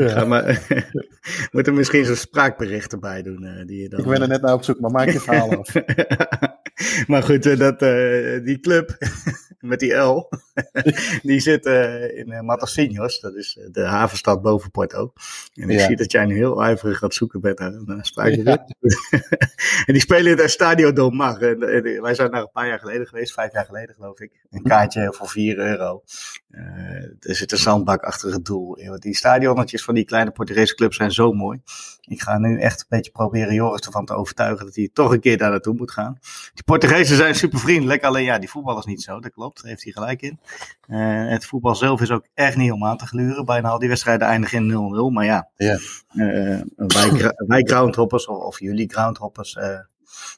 [0.05, 0.10] ja.
[0.10, 0.67] Ga maar,
[1.51, 3.43] moet er misschien zo'n spraakbericht erbij doen.
[3.43, 5.57] Uh, die je dan, ik ben er net naar op zoek, maar maak je verhaal
[5.57, 5.73] af.
[7.07, 8.97] maar goed, uh, dat, uh, die club
[9.60, 10.30] met die L,
[11.24, 11.65] die zit
[12.15, 15.13] in uh, Matosinhos, dat is de havenstad boven Porto.
[15.54, 15.86] En ik ja.
[15.86, 17.60] zie dat jij nu heel ijverig gaat zoeken bent.
[17.60, 17.65] Ja.
[19.86, 21.41] en die spelen in het Stadio Dom Mar.
[21.41, 24.32] En, en, wij zijn daar een paar jaar geleden geweest, vijf jaar geleden geloof ik.
[24.50, 26.04] Een kaartje voor 4 euro.
[27.20, 28.78] er zit een zandbak achter het doel.
[29.00, 31.62] Die stadionnetjes van die kleine Portugese clubs zijn zo mooi.
[32.02, 35.20] Ik ga nu echt een beetje proberen Joris ervan te overtuigen dat hij toch een
[35.20, 36.17] keer daar naartoe moet gaan.
[36.54, 39.20] Die Portugezen zijn super vriendelijk, alleen ja, die voetbal is niet zo.
[39.20, 40.39] Dat klopt, daar heeft hij gelijk in.
[40.88, 43.45] Uh, het voetbal zelf is ook echt niet om aan te gluren.
[43.45, 45.13] Bijna al die wedstrijden eindigen in 0-0.
[45.13, 45.79] Maar ja, yeah.
[46.13, 49.79] uh, wij, wij groundhoppers of, of jullie groundhoppers uh,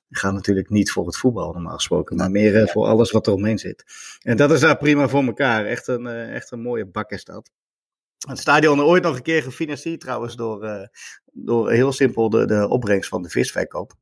[0.09, 2.15] gaan natuurlijk niet voor het voetbal normaal gesproken.
[2.15, 3.83] Maar meer voor alles wat er omheen zit.
[4.21, 5.65] En dat is daar prima voor elkaar.
[5.65, 7.51] Echt een, echt een mooie bak is dat.
[8.27, 10.89] Het stadion ooit nog een keer gefinancierd trouwens door,
[11.33, 13.93] door heel simpel de, de opbrengst van de visverkoop.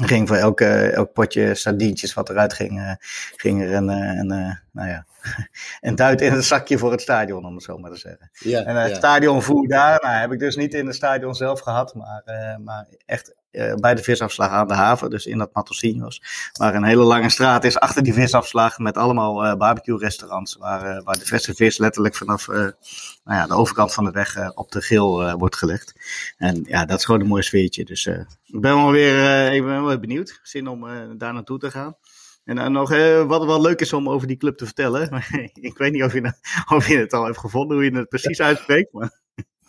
[0.00, 2.92] Er ging voor elke, elk potje sardientjes wat eruit ging, uh,
[3.36, 5.06] ging er een, een, een nou ja,
[5.80, 8.30] een duit in het zakje voor het stadion, om het zo maar te zeggen.
[8.32, 8.96] Ja, en het ja.
[8.96, 12.86] stadionvoer daar, nou, heb ik dus niet in het stadion zelf gehad, maar, uh, maar
[13.06, 13.34] echt
[13.80, 16.22] bij de visafslag aan de haven, dus in dat Matosinhos.
[16.52, 20.56] Waar een hele lange straat is achter die visafslag met allemaal uh, barbecue restaurants.
[20.56, 22.72] Waar, waar de verse vis letterlijk vanaf nou
[23.24, 25.94] ja, de overkant van de weg op de grill wordt gelegd.
[26.36, 27.84] En ja, dat is gewoon een mooi sfeertje.
[27.84, 30.40] Dus ik ben wel weer ik ben wel benieuwd.
[30.42, 30.86] Zin om
[31.18, 31.96] daar naartoe te gaan.
[32.44, 35.24] En dan nog uh, wat wel leuk is om over die club te vertellen.
[35.52, 36.32] ik weet niet of je,
[36.68, 38.92] of je het al hebt gevonden, hoe je het precies uitspreekt.
[38.92, 39.20] Maar...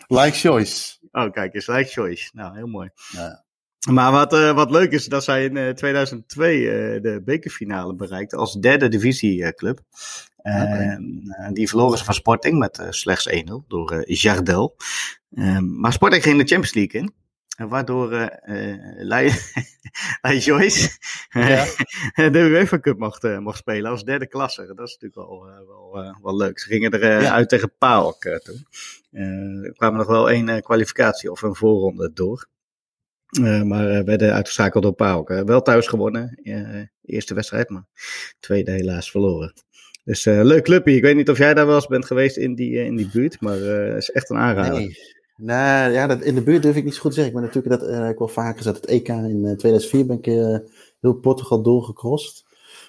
[0.08, 0.98] Like Choice.
[1.12, 2.30] Oh, kijk eens, Like Choice.
[2.34, 2.89] Nou, heel mooi.
[3.12, 3.44] Ja.
[3.91, 8.36] Maar wat, uh, wat leuk is, dat zij in uh, 2002 uh, de bekerfinale bereikte
[8.36, 9.80] als derde divisieclub.
[10.38, 10.98] Okay.
[11.54, 13.36] die verloren ze van Sporting met slechts 1-0
[13.67, 14.76] door Jardel.
[15.62, 17.13] maar Sporting ging de Champions League in.
[17.67, 18.13] Waardoor
[18.45, 19.32] uh, Lai,
[20.21, 20.89] Lai Joyce
[21.30, 21.65] ja.
[22.30, 24.74] de UEFA Cup mocht, uh, mocht spelen als derde klasse.
[24.76, 26.60] Dat is natuurlijk wel, uh, wel, wel leuk.
[26.60, 27.32] Ze gingen er ja.
[27.32, 28.67] uit tegen PAOK toen.
[29.63, 32.48] er kwamen nog wel één kwalificatie of een voorronde door.
[33.39, 35.30] Maar werden uitgeschakeld door PAOK.
[35.30, 36.39] wel thuis gewonnen,
[37.02, 37.86] eerste wedstrijd, maar
[38.39, 39.54] tweede helaas verloren.
[40.04, 40.95] Dus leuk clubje.
[40.95, 43.41] Ik weet niet of jij daar wel eens bent geweest in die, in die buurt,
[43.41, 44.80] maar het is echt een aanrader.
[44.80, 44.98] Nee.
[45.38, 47.34] Nou ja, dat, in de buurt durf ik niet zo goed te zeggen.
[47.34, 48.76] Maar natuurlijk, dat uh, ik wel vaker gezet.
[48.76, 50.58] Het EK in uh, 2004 ben ik uh,
[51.02, 52.45] heel Portugal doorgecrossed.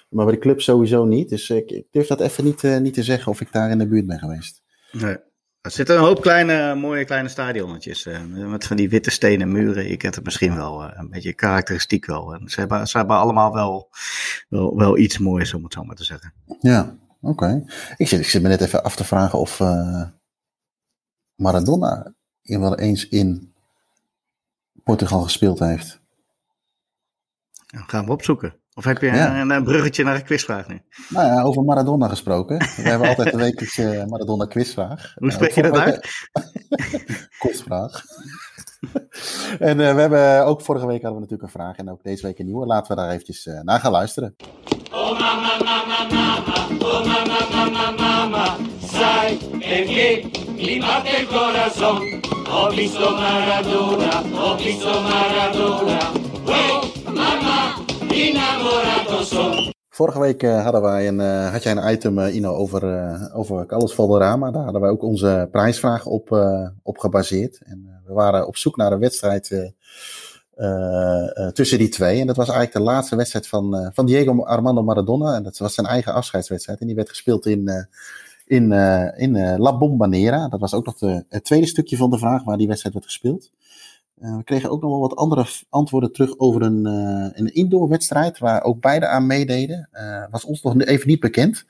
[0.09, 1.29] Maar bij de club sowieso niet.
[1.29, 3.87] Dus ik, ik durf dat even niet, niet te zeggen of ik daar in de
[3.87, 4.61] buurt ben geweest.
[4.91, 5.17] Nee.
[5.67, 8.07] Er zitten een hoop kleine, mooie kleine stadionnetjes.
[8.33, 9.87] met van die witte stenen muren.
[9.87, 10.83] Je kent het misschien wel.
[10.83, 12.33] een beetje karakteristiek wel.
[12.33, 13.89] En ze, hebben, ze hebben allemaal wel,
[14.49, 16.33] wel, wel iets moois, om het zo maar te zeggen.
[16.61, 17.31] Ja, oké.
[17.31, 17.63] Okay.
[17.97, 19.59] Ik, zit, ik zit me net even af te vragen of
[21.35, 23.53] Maradona in wel eens in
[24.83, 26.01] Portugal gespeeld heeft.
[27.67, 28.55] Dan gaan we opzoeken.
[28.77, 30.81] Of heb je een, een, bruggetje naar een quizvraag nu?
[31.09, 32.57] Nou ja, over Maradona gesproken.
[32.57, 35.13] We hebben altijd de wekelijkse Maradona quizvraag.
[35.15, 36.07] Hoe spreek je dat uit?
[37.39, 38.03] Quizvraag.
[39.59, 42.25] en uh, we hebben ook vorige week hadden we natuurlijk een vraag en ook deze
[42.25, 42.65] week een nieuwe.
[42.65, 44.35] Laten we daar eventjes uh, naar gaan luisteren.
[44.91, 52.21] Oh mama, mama, mama, oh mama, mama, mama, sai perché mi batte il corazon.
[52.49, 56.11] Ho visto Maradona, ho visto Maradona,
[56.45, 57.85] oh mama,
[59.89, 62.83] Vorige week uh, hadden wij een, uh, had jij een item, uh, Ino, over,
[63.33, 64.51] over Carlos Valderrama.
[64.51, 66.31] Daar hadden wij ook onze prijsvraag op,
[66.83, 67.59] op gebaseerd.
[67.65, 69.73] En we waren op zoek naar een wedstrijd
[71.53, 72.19] tussen die twee.
[72.19, 75.35] En dat was eigenlijk de laatste wedstrijd van, van Diego Armando Maradona.
[75.35, 76.79] En dat was zijn eigen afscheidswedstrijd.
[76.79, 77.87] En die werd gespeeld in,
[78.45, 78.71] in,
[79.15, 80.47] in La Bombonera.
[80.47, 80.99] Dat was ook nog
[81.29, 83.51] het tweede stukje van de vraag waar die wedstrijd werd gespeeld.
[84.21, 88.37] Uh, we kregen ook nog wel wat andere antwoorden terug over een, uh, een indoorwedstrijd
[88.37, 89.89] waar ook beide aan meededen.
[89.93, 91.65] Uh, was ons nog even niet bekend.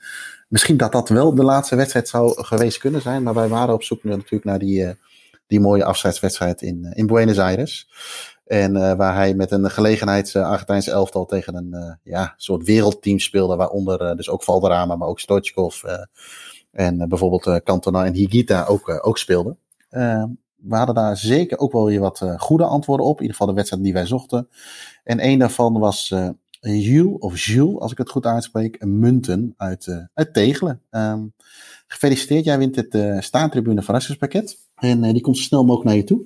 [0.48, 3.82] Misschien dat dat wel de laatste wedstrijd zou geweest kunnen zijn, maar wij waren op
[3.82, 4.94] zoek natuurlijk naar die,
[5.46, 7.88] die mooie afscheidswedstrijd in, in Buenos Aires.
[8.46, 14.16] En waar hij met een gelegenheids Argentijnse elftal tegen een ja, soort wereldteam speelde, waaronder
[14.16, 15.82] dus ook Valderrama, maar ook Stoichkov
[16.70, 19.58] en bijvoorbeeld Cantona en Higuita ook, ook speelden
[20.58, 23.16] we hadden daar zeker ook wel weer wat uh, goede antwoorden op.
[23.16, 24.48] In ieder geval de wedstrijd die wij zochten.
[25.04, 26.28] En een daarvan was uh,
[26.60, 30.82] Jules, of Jules, als ik het goed uitspreek, Munten uit, uh, uit Tegelen.
[30.90, 31.32] Um,
[31.86, 34.58] gefeliciteerd, jij wint het uh, staantribune verrassingspakket.
[34.74, 36.22] En die komt zo snel mogelijk naar je toe.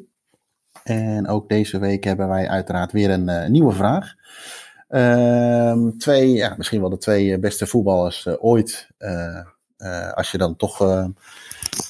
[0.83, 4.15] En ook deze week hebben wij uiteraard weer een nieuwe vraag.
[4.89, 8.89] Um, twee, ja, misschien wel de twee beste voetballers ooit.
[10.15, 10.79] als je dan toch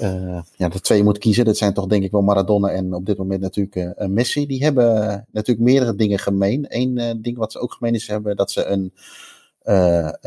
[0.01, 1.45] uh, ja, de twee moet kiezen.
[1.45, 4.47] Dat zijn toch denk ik wel Maradona en op dit moment natuurlijk uh, Messi.
[4.47, 6.65] Die hebben natuurlijk meerdere dingen gemeen.
[6.69, 8.93] Eén ding wat ze ook gemeen is, hebben dat ze een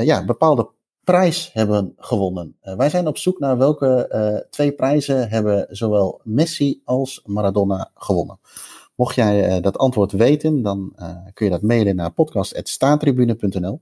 [0.06, 0.70] ja, bepaalde
[1.04, 2.56] prijs hebben gewonnen.
[2.62, 8.40] wij zijn op zoek naar welke twee prijzen hebben zowel Messi als Maradona gewonnen.
[8.96, 10.96] Mocht jij dat antwoord weten, dan
[11.34, 13.80] kun je dat mailen naar podcast.staantribune.nl.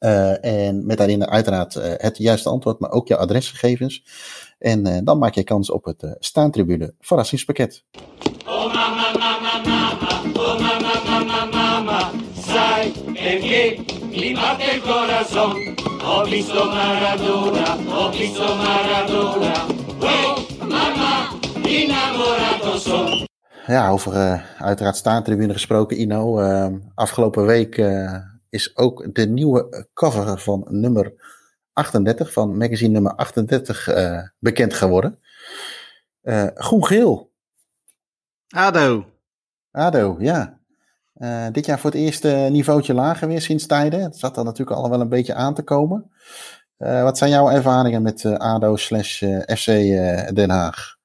[0.00, 4.04] Uh, en met daarin uiteraard het juiste antwoord, maar ook je adresgegevens.
[4.58, 7.84] En uh, dan maak je kans op het staantribune verrassingspakket.
[8.46, 15.76] Oh mama, mama, mama, oh mama, mama, mama, sai perché mi batte il corazon.
[16.02, 19.66] Ho visto Maradona, ho visto Maradona,
[20.00, 21.28] oh mama,
[21.62, 23.26] innamorato son.
[23.66, 26.40] Ja, over uiteraard staantribune gesproken, Ino.
[26.94, 27.76] afgelopen week
[28.50, 31.12] is ook de nieuwe cover van nummer
[31.78, 35.18] 38, van magazine nummer 38, uh, eh, bekend geworden.
[36.22, 37.32] Uh, Groen-geel.
[38.48, 39.04] ADO.
[39.70, 40.58] ADO, ja.
[41.16, 44.02] Uh, dit jaar voor het eerste niveautje lager weer sinds tijden.
[44.02, 46.10] Het zat dan natuurlijk al wel een beetje aan te komen.
[46.76, 49.66] wat zijn jouw ervaringen met ADO slash FC
[50.34, 50.97] Den Haag?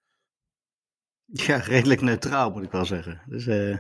[1.36, 3.22] Ja, redelijk neutraal moet ik wel zeggen.
[3.26, 3.78] Dus, uh,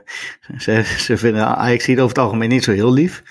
[0.58, 3.24] ze, ze vinden Ajax hier over het algemeen niet zo heel lief.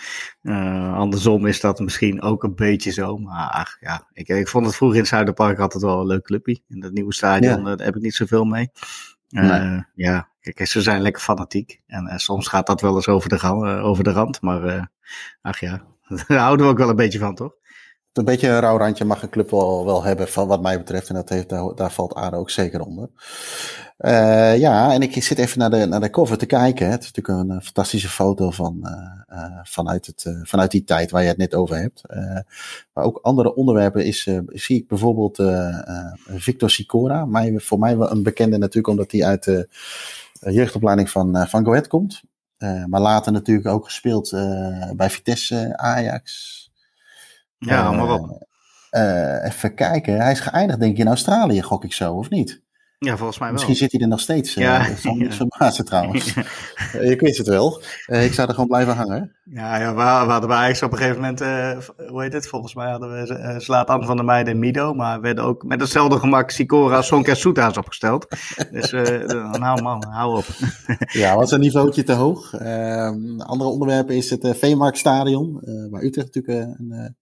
[0.42, 3.16] Uh, andersom is dat misschien ook een beetje zo.
[3.16, 6.22] Maar ach, ja, ik, ik vond het vroeger in het Zuiderpark altijd wel een leuk
[6.22, 6.61] clubje.
[6.68, 7.76] In dat nieuwe stadion ja.
[7.76, 8.70] daar heb ik niet zoveel mee.
[9.28, 9.85] Uh, nee.
[9.94, 11.80] Ja, kijk, ze zijn lekker fanatiek.
[11.87, 13.48] En soms gaat dat wel eens over de,
[13.82, 14.40] over de rand.
[14.40, 14.90] Maar
[15.40, 15.82] ach ja,
[16.28, 17.54] daar houden we ook wel een beetje van, toch?
[18.12, 21.09] Een beetje een rauw randje mag een club wel, wel hebben, van wat mij betreft.
[21.09, 23.09] En dat heeft, daar, daar valt ADO ook zeker onder.
[23.98, 26.90] Uh, ja, en ik zit even naar de, naar de cover te kijken.
[26.90, 31.29] Het is natuurlijk een, fantastische foto van, uh, vanuit, het, vanuit die tijd waar je
[31.29, 32.03] het net over hebt.
[32.92, 35.42] maar ook andere onderwerpen is, zie ik bijvoorbeeld
[36.27, 37.25] Victor Sicora.
[37.25, 39.68] Mij, voor mij wel een bekende natuurlijk, omdat hij uit de
[40.38, 42.22] jeugdopleiding van, van Goed komt.
[42.87, 44.31] maar later natuurlijk ook gespeeld
[44.96, 46.61] bij Vitesse, Ajax,
[47.66, 48.51] ja, maar op.
[48.90, 50.20] Uh, even kijken.
[50.20, 52.62] Hij is geëindigd, denk ik, in Australië, gok ik zo, of niet?
[52.98, 53.57] Ja, volgens mij wel.
[53.57, 54.55] Misschien zit hij er nog steeds.
[54.55, 56.35] Ja, uh, dat zal verbazen trouwens.
[57.12, 57.83] ik weet het wel.
[58.07, 59.37] Uh, ik zou er gewoon blijven hangen.
[59.44, 61.38] Ja, ja we, we hadden bij Ajax op een gegeven moment,
[62.09, 62.48] hoe heet het?
[62.48, 64.94] Volgens mij hadden we Slaat van der Meijden en Mido.
[64.94, 68.27] Maar we werden ook met hetzelfde gemak Sicora, Sonk en Soeta's opgesteld.
[68.70, 68.90] Dus
[69.59, 70.46] nou man, hou op.
[71.22, 72.55] ja, was een niveautje te hoog.
[72.55, 75.61] Ehm, andere onderwerpen is het Veemarkt Stadion.
[75.90, 77.16] waar Utrecht natuurlijk een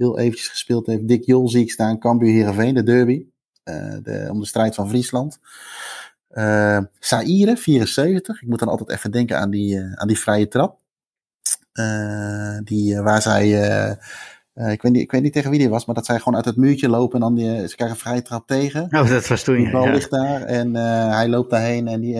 [0.00, 1.08] heel eventjes gespeeld heeft.
[1.08, 3.26] Dick Jol zie ik staan, Cambuur Heerenveen, de derby.
[3.64, 5.38] Uh, de, om de strijd van Friesland.
[6.30, 8.42] Uh, Saïre, 74.
[8.42, 10.78] Ik moet dan altijd even denken aan die, uh, aan die vrije trap.
[12.64, 13.48] die, waar zij,
[14.54, 16.44] ik, weet niet, ik weet niet tegen wie die was, maar dat zij gewoon uit
[16.44, 18.82] het muurtje lopen en dan die, ze krijgen een vrije trap tegen.
[18.90, 19.92] Oh, dat was toen, Die bal ja.
[19.92, 22.14] ligt daar en hij loopt daarheen en die,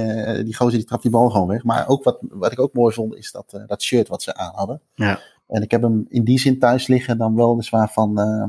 [0.45, 1.65] die gozer die trapt die bal gewoon weg.
[1.65, 4.53] Maar ook wat, wat ik ook mooi vond is dat, dat shirt wat ze aan
[4.55, 4.81] hadden.
[4.95, 5.21] Ja.
[5.51, 8.45] En ik heb hem in die zin thuis liggen dan weliswaar van, uh,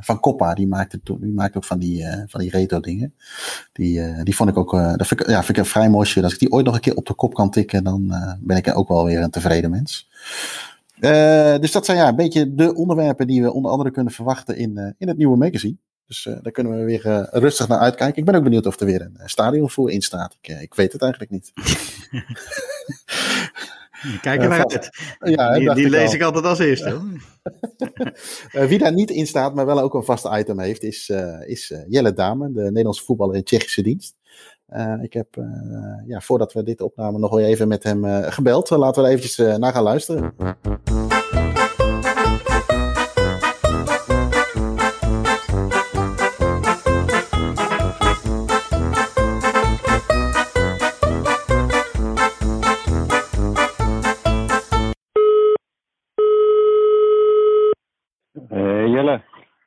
[0.00, 0.54] van Coppa.
[0.54, 3.14] Die maakte, die maakte ook van die, van die retro dingen.
[3.72, 6.24] Die, die vond ik ook, dat vind ik, ja, vind ik een vrij mooi shirt.
[6.24, 8.76] Als ik die ooit nog een keer op de kop kan tikken, dan ben ik
[8.76, 10.10] ook wel weer een tevreden mens.
[11.60, 14.94] dus dat zijn ja, een beetje de onderwerpen die we onder andere kunnen verwachten in,
[14.98, 15.76] in het nieuwe magazine.
[16.06, 18.18] Dus daar kunnen we weer rustig naar uitkijken.
[18.18, 20.36] Ik ben ook benieuwd of er weer een stadionvoer in staat.
[20.40, 21.52] Ik, ik weet het eigenlijk niet.
[24.20, 24.90] Kijk er naar uit.
[25.18, 27.00] Ja, die, die lees ik altijd als eerste.
[28.68, 31.12] wie daar niet in staat, maar wel ook een vast item heeft, is,
[31.46, 34.16] is Jelle Dame, de Nederlandse voetballer in Tsjechische dienst.
[35.02, 35.26] ik heb,
[36.06, 38.70] ja, voordat we dit opnamen, nog weer even met hem gebeld.
[38.70, 40.34] laten we er eventjes naar gaan luisteren.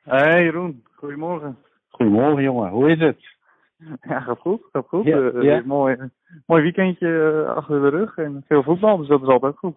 [0.08, 1.56] Hey Jeroen, goedemorgen.
[1.88, 3.16] Goedemorgen jongen, hoe is het?
[4.08, 5.04] Ja, gaat goed, gaat goed.
[5.04, 5.96] Ja, uh, Mooi,
[6.46, 9.76] mooi weekendje uh, achter de rug en veel voetbal, dus dat is altijd goed.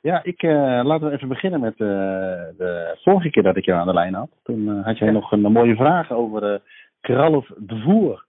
[0.00, 3.86] Ja, ik, uh, laten we even beginnen met de vorige keer dat ik je aan
[3.86, 4.30] de lijn had.
[4.42, 6.62] Toen had jij nog een, mooie vraag over
[7.00, 8.24] Kralov de Voer.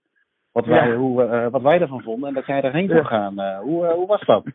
[0.52, 3.58] Wat wij, hoe, wat wij ervan vonden en dat jij erheen zou gaan.
[3.60, 4.44] hoe, hoe was dat?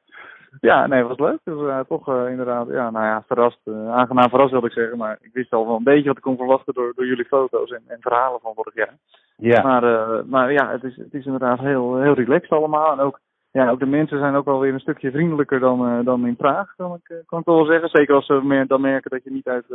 [0.59, 1.39] Ja, nee, het was leuk.
[1.43, 3.59] Dus uh, toch uh, inderdaad, ja, nou ja, verrast.
[3.65, 4.97] Uh, aangenaam verrast wilde ik zeggen.
[4.97, 7.71] Maar ik wist al wel een beetje wat ik kon verwachten door, door jullie foto's
[7.71, 8.97] en, en verhalen van vorig jaar.
[9.37, 9.61] Ja.
[9.61, 9.83] Maar,
[10.25, 12.91] maar ja, het is, het is inderdaad heel, heel relaxed allemaal.
[12.91, 13.19] En ook,
[13.51, 16.75] ja, ook de mensen zijn ook wel weer een stukje vriendelijker dan, dan in Praag,
[16.75, 17.89] kan ik, kan ik wel zeggen.
[17.89, 19.65] Zeker als ze meer, dan merken dat je niet uit,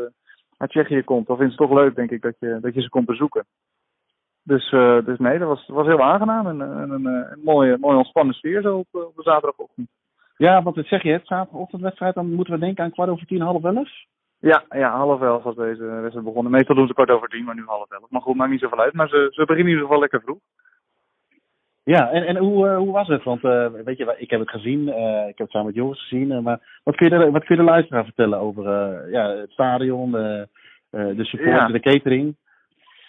[0.56, 1.26] uit Tsjechië komt.
[1.26, 3.44] Dan vinden ze het toch leuk, denk ik, dat je, dat je ze komt bezoeken.
[4.44, 4.70] Dus,
[5.04, 8.62] dus nee, dat was, was heel aangenaam en, en een, een, mooie, mooie ontspannen sfeer
[8.62, 9.88] zo op, op de zaterdagochtend.
[10.36, 13.40] Ja, want het zeg je, het zaterdagochtendwedstrijd, dan moeten we denken aan kwart over tien,
[13.40, 13.90] half elf?
[14.38, 16.52] Ja, ja, half elf was deze wedstrijd begonnen.
[16.52, 18.10] Meestal doen ze kwart over tien, maar nu half elf.
[18.10, 18.92] Maar goed, maakt niet zoveel uit.
[18.92, 20.38] Maar ze, ze beginnen in ieder geval lekker vroeg.
[21.84, 23.22] Ja, en, en hoe, uh, hoe was het?
[23.22, 26.08] Want uh, weet je, ik heb het gezien, uh, ik heb het samen met Joris
[26.08, 26.42] gezien.
[26.42, 28.64] maar wat kun, je de, wat kun je de luisteraar vertellen over
[29.10, 30.48] ja, het stadion, de,
[30.90, 31.66] de support, ja.
[31.66, 32.36] de catering?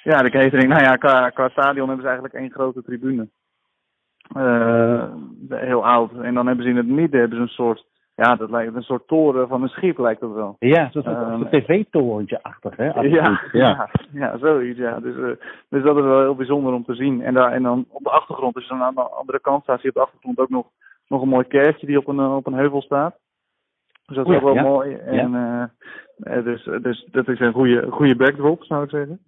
[0.04, 0.70] Ja, de catering.
[0.70, 3.30] Nou ja, qua, qua stadion hebben ze eigenlijk één grote tribune.
[4.38, 5.04] Uh,
[5.50, 6.12] heel oud.
[6.12, 8.82] En dan hebben ze in het midden hebben ze een soort, ja, dat lijkt een
[8.82, 10.56] soort toren van een schip lijkt dat wel.
[10.60, 13.02] Ja, zo'n um, tv-torentje achter, hè?
[13.02, 14.38] Ja, ja, ja.
[14.38, 15.00] zoiets, ja.
[15.00, 15.36] Dus, uh,
[15.70, 17.22] dus dat is wel heel bijzonder om te zien.
[17.22, 20.00] En, daar, en dan op de achtergrond, dus aan de andere kant staat, zie je
[20.00, 20.68] op de achtergrond ook nog,
[21.08, 23.16] nog een mooi kerkje die op een, op een heuvel staat.
[24.06, 24.96] Dus dat is ook wel mooi.
[24.96, 29.20] En, uh, dus, dus dat is een goede, goede backdrop, zou ik zeggen.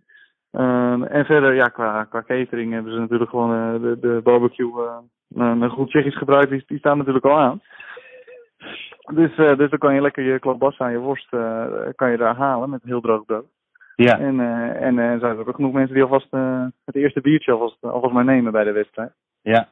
[0.58, 4.72] Uh, en verder, ja, qua, qua catering hebben ze natuurlijk gewoon uh, de, de barbecue,
[4.72, 4.98] uh,
[5.36, 7.62] een goed Tsjechisch gebruik, die, die staan natuurlijk al aan.
[9.14, 11.30] Dus, dus dan kan je lekker je klapbassa aan je worst
[11.96, 13.46] kan je daar halen met heel droog brood.
[13.96, 14.20] Ja.
[14.20, 14.40] En,
[14.80, 16.28] en er zijn ook genoeg mensen die alvast
[16.86, 19.12] het eerste biertje alvast, alvast maar nemen bij de wedstrijd.
[19.42, 19.68] Ja.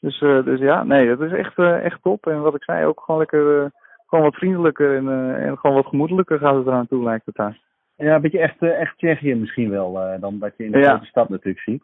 [0.00, 2.26] Dus, dus ja, nee, dat is echt, echt top.
[2.26, 3.70] En wat ik zei, ook gewoon lekker,
[4.06, 7.58] gewoon wat vriendelijker en, en gewoon wat gemoedelijker gaat het eraan toe, lijkt het daar.
[8.02, 10.78] Ja, een beetje echt, uh, echt Tsjechië misschien wel, uh, dan dat je in de
[10.78, 10.88] ja.
[10.88, 11.82] grote stad natuurlijk ziet.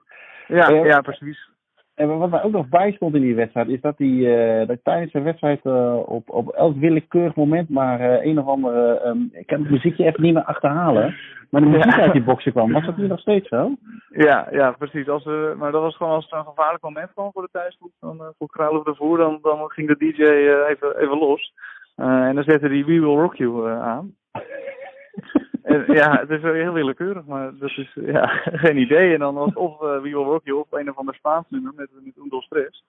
[0.48, 1.50] Ja, uh, ja, precies.
[1.94, 4.26] En wat mij ook nog bijstond in die wedstrijd, is dat, die,
[4.66, 5.64] dat tijdens de wedstrijd
[6.06, 10.22] op, op elk willekeurig moment maar een of andere, um, ik kan het muziekje even
[10.22, 11.16] niet meer achterhalen,
[11.50, 12.00] maar de muziek ja.
[12.00, 12.72] uit die boksen kwam.
[12.72, 13.74] Was dat nu nog steeds zo?
[14.08, 15.08] Ja, ja precies.
[15.08, 17.92] Als, we, maar dat was gewoon als het een gevaarlijk moment kwam voor de thuisgroep,
[18.00, 20.22] dan voor Kruil of de Voer, dan, dan ging de DJ
[20.68, 21.52] even, even los.
[21.96, 24.14] en dan zette die We Will Rock You aan.
[25.86, 28.26] ja, het is heel willekeurig, maar dat is ja,
[28.64, 29.12] geen idee.
[29.12, 31.88] En dan was of uh, Wie Will Rock of een of ander Spaans nummer met,
[32.04, 32.84] met Udo Stress.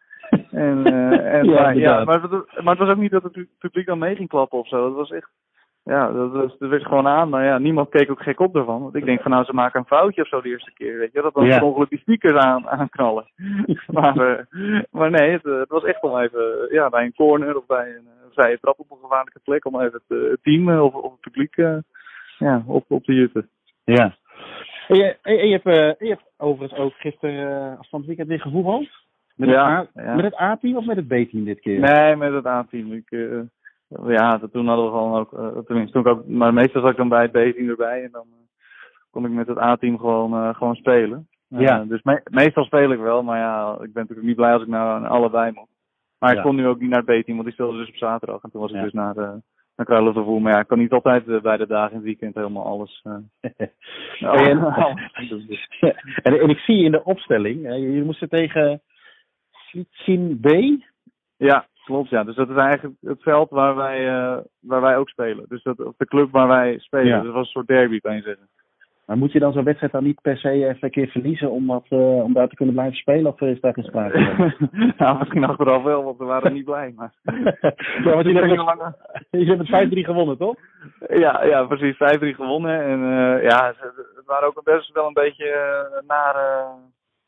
[0.52, 3.48] En, uh, en, ja, maar, ja maar, het, maar het was ook niet dat het
[3.60, 4.86] publiek dan mee ging klappen of zo.
[4.86, 5.30] Het was echt,
[5.84, 7.30] ja, dat, was, dat werd gewoon aan.
[7.30, 8.82] Maar ja, niemand keek ook gek op ervan.
[8.82, 10.98] Want ik denk van nou, ze maken een foutje of zo de eerste keer.
[10.98, 11.64] Weet je, dat dan ja.
[11.64, 13.26] ongeluk die speakers aan, aanknallen.
[13.98, 14.18] maar,
[14.52, 17.96] uh, maar nee, het, het, was echt om even, ja, bij een corner of bij
[17.96, 19.66] een vrije trap op een gevaarlijke plek.
[19.66, 21.56] Om even het, het team of, of het publiek
[22.40, 23.50] ja, op, op de jutten.
[23.84, 24.16] Ja.
[24.88, 28.28] En je, en je, hebt, uh, je hebt overigens ook gisteren uh, van het weekend
[28.28, 28.90] weer gevoetbald?
[29.36, 30.16] Met, ja, het ja.
[30.16, 31.80] met het A-team of met het B-team dit keer?
[31.80, 32.94] Nee, met het A-team.
[32.94, 33.42] Ik, uh,
[34.08, 37.22] ja, toen hadden we gewoon ook, tenminste toen ook, maar meestal zat ik dan bij
[37.22, 38.26] het B-team erbij en dan
[39.12, 41.28] kon ik met het A-team gewoon, gewoon spelen.
[41.48, 41.84] ja.
[41.84, 44.68] Dus me meestal speel ik wel, maar ja, ik ben natuurlijk niet blij als ik
[44.68, 45.70] nou aan allebei moet.
[46.20, 48.44] Maar ik kon nu ook niet naar het B-team, want ik speelde dus op zaterdag
[48.44, 49.42] en toen was ik dus naar
[49.80, 50.40] dan krijg je gevoel.
[50.40, 53.02] Maar ja, ik kan niet altijd uh, bij de dagen in het weekend helemaal alles.
[54.20, 54.48] Uh...
[54.48, 54.60] en,
[56.28, 58.82] en, en, ik zie in de opstelling, uh, jullie moesten tegen
[59.52, 60.50] Sitsin B.
[61.38, 62.24] Ja, Klopt, ja.
[62.24, 65.46] Dus dat is eigenlijk het veld waar wij, uh, waar wij ook spelen.
[65.48, 67.08] Dus dat, of de club waar wij spelen.
[67.08, 67.16] Ja.
[67.16, 68.50] Dus dat was een soort derby, kan je zeggen.
[69.10, 71.68] Maar moet je dan zo'n wedstrijd dan niet per se even een keer verliezen om,
[71.68, 73.32] dat, eh, om daar te kunnen blijven spelen?
[73.32, 74.54] Of is daar geen sprake van?
[74.98, 76.94] nou, misschien achteraf wel, want we waren niet blij.
[76.96, 77.12] Maar...
[78.04, 78.96] ja, want jullie Hele hebben lange-
[79.70, 80.56] met 5-3 gewonnen, toch?
[81.08, 81.96] Ja, ja, precies.
[81.96, 82.82] 5-3 gewonnen.
[82.82, 83.74] En eh, ja,
[84.16, 86.66] het waren ook best wel een beetje eh, nare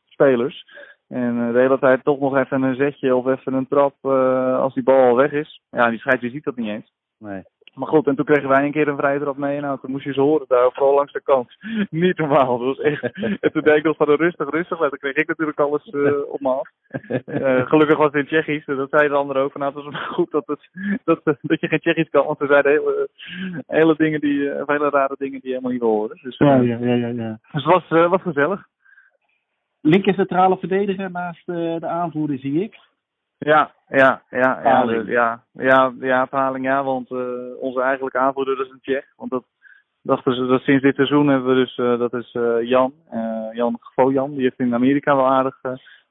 [0.04, 0.64] spelers.
[1.08, 4.58] En eh, de hele tijd toch nog even een zetje of even een trap eh,
[4.58, 5.62] als die bal al weg is.
[5.70, 6.92] Ja, die scheidsrechter ziet dat niet eens.
[7.18, 7.42] Nee.
[7.74, 9.60] Maar goed, en toen kregen wij een keer een vrije trap mee.
[9.60, 11.56] Nou, toen moest je ze horen daar, vooral langs de kant.
[11.90, 13.02] Niet normaal, dat was echt...
[13.40, 14.78] En toen deed ik nog van rustig, rustig.
[14.78, 16.68] Maar toen kreeg ik natuurlijk alles eh, op me af.
[17.26, 19.52] Eh, gelukkig was het in Tsjechisch, dus dat zei de ander ook.
[19.52, 20.68] Van, nou, het was goed dat, het,
[21.04, 23.08] dat, dat je geen Tsjechisch kan, want ze zeiden hele,
[23.66, 26.18] hele dingen die, eh, of hele rare dingen die je helemaal niet wil horen.
[26.22, 27.08] Dus, eh, Ja, ja, ja, ja.
[27.08, 27.38] ja.
[27.52, 28.66] dus het was, eh, was gezellig.
[29.80, 32.78] Linker centrale verdediger naast eh, de aanvoerder, zie ik.
[33.44, 37.18] Ja, ja, ja, ja, de- ja, ja, ja, Paling, ja, want eh,
[37.60, 39.04] onze eigenlijke aanvoerder is een Tsjech.
[39.16, 39.44] Want dat
[40.02, 42.92] dachten ze, dat sinds dit seizoen hebben we dus, eh, dat is eh, Jan,
[43.52, 43.78] Jan
[44.12, 45.60] Jan, die heeft in Amerika wel aardig,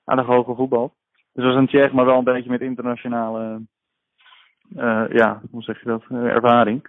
[0.06, 0.94] aardig hoge voetbal.
[1.34, 3.62] Dus dat is een Tsjech, maar wel een beetje met internationale,
[4.76, 6.88] eh, ja, hoe zeg je dat, ervaring.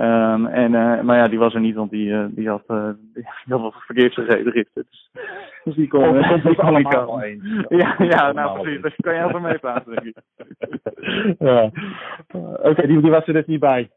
[0.00, 2.88] Ehm, en, eh, maar ja, die was er niet, want die, eh, die, had, eh,
[3.14, 4.86] die had wat verkeerd gegeten gisteren.
[4.90, 5.10] Dus,
[5.64, 7.42] dus die kon, Oh, dat die kon allemaal wel eens.
[7.68, 8.72] Ja, ja, Allemaal nou precies.
[8.72, 8.82] eens.
[8.82, 10.16] Daar kan je over meepraten, denk ik.
[11.48, 11.70] ja.
[12.62, 13.90] Oké, die, die was er dus niet bij.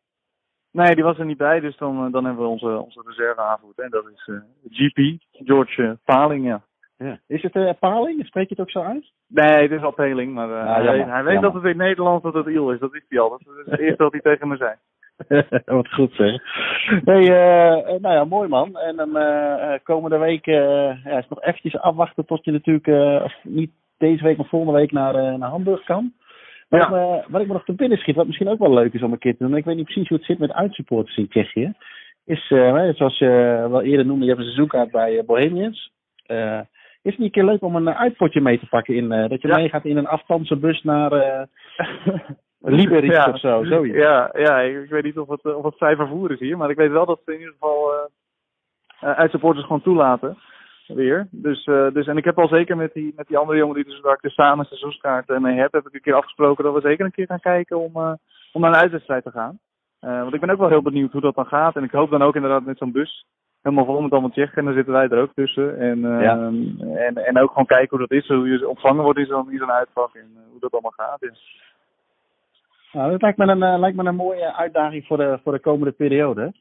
[0.71, 3.83] Nee, die was er niet bij, dus dan, dan hebben we onze, onze reserveaanvoerder.
[3.85, 4.29] En dat is
[4.71, 6.61] GP, George Paling, ja.
[6.97, 7.19] Ja.
[7.27, 8.25] Is het Paling?
[8.25, 9.11] Spreek je het ook zo uit?
[9.27, 11.51] Nee, het is al Peling, maar Ah, hij, jammer, weet, hij weet jammer.
[11.51, 12.79] dat het in Nederland dat het Il is.
[12.79, 13.29] Dat wist hij al.
[13.29, 14.73] Dat is het eerste wat hij tegen me zei.
[15.65, 16.41] Wat goed zeg.
[17.05, 18.77] Hey, eh, eh, nou ja, mooi man.
[18.77, 22.87] En dan eh, komende week ja, is nog eventjes afwachten tot je natuurlijk,
[23.23, 26.13] of niet deze week, maar volgende week naar, naar Hamburg kan.
[26.69, 26.89] Ja.
[26.89, 29.11] me, wat ik me nog te binnen schiet, wat misschien ook wel leuk is om
[29.11, 29.55] een keer te doen.
[29.55, 31.73] Ik weet niet precies hoe het zit met uitsupporters in Tsjechië.
[32.25, 32.47] Is,
[32.97, 33.27] zoals je
[33.69, 35.91] wel eerder noemde, je hebt een seizoenkaart bij Bohemians.
[37.01, 38.95] Is het niet een keer leuk om een uitpotje mee te pakken?
[38.95, 39.55] In, dat je Ja.
[39.55, 41.11] meegaat in een afstandse bus naar
[42.63, 43.29] Liberec Ja.
[43.29, 43.63] of zo.
[43.63, 43.97] Zoiets.
[43.97, 46.57] Ja, ja ik, ik weet niet of het, eh, of het vrij vervoer is hier,
[46.57, 47.99] maar ik weet wel dat ze in ieder geval eh
[49.03, 50.37] eh, uitsupporters gewoon toelaten.
[50.87, 51.27] Weer.
[51.31, 53.83] Dus, eh, dus, en ik heb al zeker met die, met die andere jongen die
[53.83, 56.63] dus, waar ik dus samen een seizoenskaart eh, mee heb, heb ik een keer afgesproken
[56.63, 57.91] dat we zeker een keer gaan kijken om,
[58.53, 59.59] om naar een uitwedstrijd te gaan.
[59.99, 61.75] Want ik ben ook wel heel benieuwd hoe dat dan gaat.
[61.75, 63.25] En ik hoop dan ook inderdaad met zo'n bus
[63.61, 64.57] helemaal vol met allemaal Tsjechen.
[64.57, 65.79] En dan zitten wij er ook tussen.
[65.79, 66.35] En, Ja.
[66.95, 68.27] en, en ook gewoon kijken hoe dat is.
[68.27, 70.13] Hoe je ontvangen wordt in zo'n in zo'n uitvak.
[70.15, 71.17] En hoe dat allemaal gaat.
[71.19, 71.29] Ja.
[72.93, 75.59] Nou, dat lijkt me een, eh, lijkt me een mooie uitdaging voor de, voor de
[75.59, 76.53] komende periode.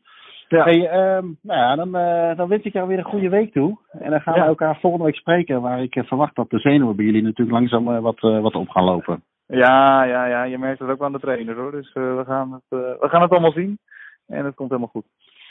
[0.49, 0.65] Ja.
[0.65, 3.79] Hey, ehm, nou ja, dan, eh, dan wens ik jou weer een goede week toe.
[3.91, 4.41] En dan gaan Ja.
[4.41, 5.61] we elkaar volgende week spreken.
[5.61, 8.85] Waar ik eh, verwacht dat de zenuwen bij jullie natuurlijk langzaam wat, wat op gaan
[8.85, 9.23] lopen.
[9.47, 11.71] Ja, ja, ja, je merkt het ook aan de trainer hoor.
[11.71, 13.79] Dus we, gaan het, we gaan het allemaal zien.
[14.27, 15.05] En het komt helemaal goed.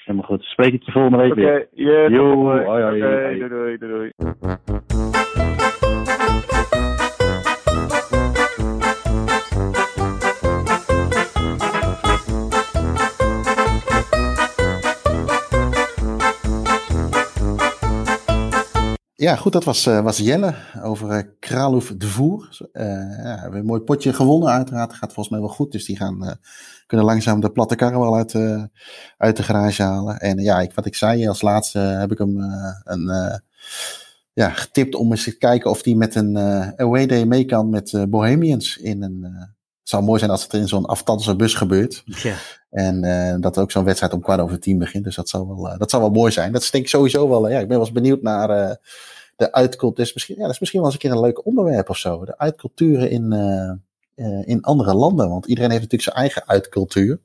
[0.05, 0.43] Helemaal goed.
[0.43, 1.67] Spreek ik je volgende week weer.
[2.11, 5.20] Yo, hoi, hoi, doei, doei, doei, doei.
[19.22, 22.69] Ja, goed, dat was, eh, was Jelle over eh Kraluf de Voer.
[22.72, 22.86] Eh,
[23.17, 24.93] ja, we hebben een mooi potje gewonnen, uiteraard.
[24.93, 25.72] Gaat volgens mij wel goed.
[25.72, 26.39] Dus die gaan,
[26.86, 28.63] kunnen langzaam de platte karren wel uit, eh,
[29.17, 30.19] uit de garage halen.
[30.19, 32.38] En ja, ik, wat ik zei, als laatste heb ik hem
[32.84, 33.41] een,
[34.34, 36.38] ja, getipt om eens te kijken of hij met een
[36.76, 38.78] away day mee kan met Bohemians.
[38.78, 39.26] In een,
[39.82, 42.03] het zou mooi zijn als het in zo'n afstandse bus gebeurt.
[42.05, 42.36] Ja.
[42.69, 45.03] En eh, dat ook zo'n wedstrijd om kwart over tien begint.
[45.03, 46.51] Dus dat zou wel, eh, dat zou wel mooi zijn.
[46.51, 47.45] Dat is denk ik sowieso wel.
[47.47, 48.77] eh, ja, ik ben wel eens benieuwd naar
[49.36, 49.97] de uitcultuur.
[49.97, 51.97] Dat is misschien, ja, dat is misschien wel eens een keer een leuk onderwerp of
[51.97, 52.25] zo.
[52.25, 53.32] De uitculturen in,
[54.45, 55.29] in andere landen.
[55.29, 57.19] Want iedereen heeft natuurlijk zijn eigen uitcultuur.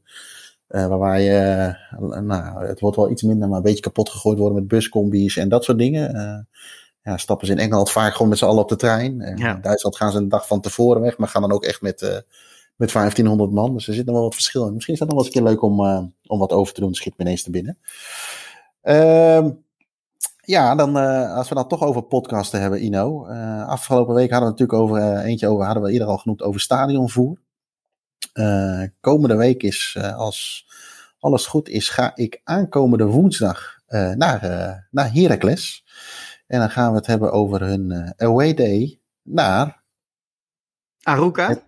[0.66, 1.74] Waarbij je,
[2.20, 5.48] nou, het wordt wel iets minder, maar een beetje kapot gegooid worden met buscombi's en
[5.48, 6.14] dat soort dingen.
[6.14, 6.38] Eh,
[7.06, 9.20] ja, stappen ze in Engeland vaak gewoon met z'n allen op de trein.
[9.20, 9.54] En Ja.
[9.54, 12.02] In Duitsland gaan ze een dag van tevoren weg, maar gaan dan ook echt met,
[12.02, 12.16] eh,
[12.76, 13.72] met 1500 man.
[13.72, 14.72] Dus er zit nog wel wat verschil in.
[14.72, 16.80] Misschien is dat nog wel eens een keer leuk om, eh, om wat over te
[16.80, 16.94] doen.
[16.94, 17.78] Schiet me ineens te binnen.
[18.82, 19.50] Ehm,
[20.40, 23.26] ja, dan, eh, als we dan toch over podcasten hebben, Ino.
[23.66, 27.38] Afgelopen week hadden we natuurlijk over, eentje over, hadden we eerder al genoemd, over stadionvoer.
[29.00, 30.66] Komende week is, als
[31.18, 33.78] alles goed is, ga ik aankomende woensdag
[34.14, 35.84] naar, naar Heracles.
[36.46, 39.82] En dan gaan we het hebben over hun eh, away day naar
[41.02, 41.48] Aruka?
[41.48, 41.64] Het-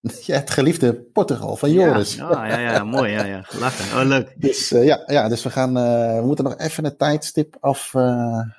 [0.26, 2.14] ja, het geliefde Portugal van Joris.
[2.14, 3.12] Ja, ja, ja, ja, mooi.
[3.12, 3.44] Ja, ja.
[3.58, 4.00] Lachen.
[4.00, 4.34] Oh, leuk.
[4.36, 7.94] Dus eh, ja, ja, dus we gaan, eh, we moeten nog even een tijdstip af,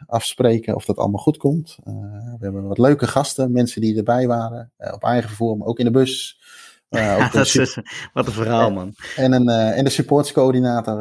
[0.05, 1.77] afspreken of dat allemaal goed komt.
[1.83, 5.85] We hebben wat leuke gasten, mensen die erbij waren, op eigen vervoer, maar ook in
[5.85, 6.37] de bus.
[6.89, 7.77] ja, dat is,
[8.13, 8.93] wat een verhaal, man.
[9.15, 10.95] En, een, en de supportscoördinator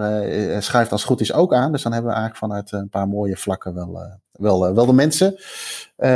[0.63, 1.73] schrijft als het goed is ook aan.
[1.73, 5.37] Dus dan hebben we eigenlijk vanuit een paar mooie vlakken wel, wel, wel de mensen.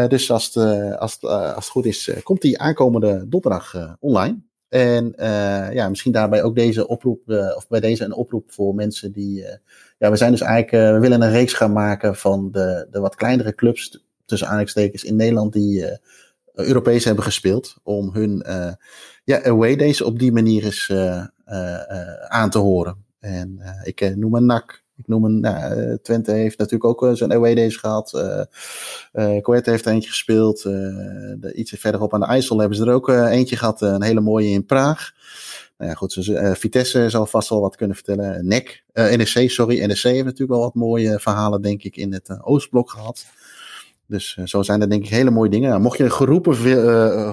[0.08, 0.56] dus als het,
[0.98, 4.40] als, het, als het goed is, komt die aankomende donderdag online.
[4.68, 5.14] En
[5.72, 7.20] ja, misschien daarbij ook deze oproep,
[7.56, 9.46] of bij deze een oproep voor mensen die.
[9.98, 10.94] Ja, we zijn dus eigenlijk.
[10.94, 15.16] we willen een reeks gaan maken van de, de wat kleinere clubs, tussen aanhalingstekens, in
[15.16, 16.00] Nederland die
[16.52, 17.76] Europees hebben gespeeld.
[17.82, 18.44] Om hun
[19.24, 20.92] ja, away days op die manier eens
[22.28, 23.04] aan te horen.
[23.20, 27.32] En ik noem een NAC, ik noem een, nou, eh, Twente heeft natuurlijk ook zijn
[27.32, 28.12] away days gehad.
[28.14, 30.68] Uh, heeft er eentje gespeeld.
[31.55, 33.80] iets verderop aan de IJssel hebben ze er ook eentje gehad.
[33.80, 35.12] Een hele mooie in Praag.
[35.78, 38.47] Nou ja, goed, Vitesse zal vast wel wat kunnen vertellen.
[38.47, 39.90] NEC, sorry.
[39.90, 43.26] NSC heeft natuurlijk wel wat mooie verhalen, denk ik, in het Oostblok gehad.
[44.07, 45.68] Dus zo zijn er denk ik hele mooie dingen.
[45.68, 46.57] Nou, mocht je geroepen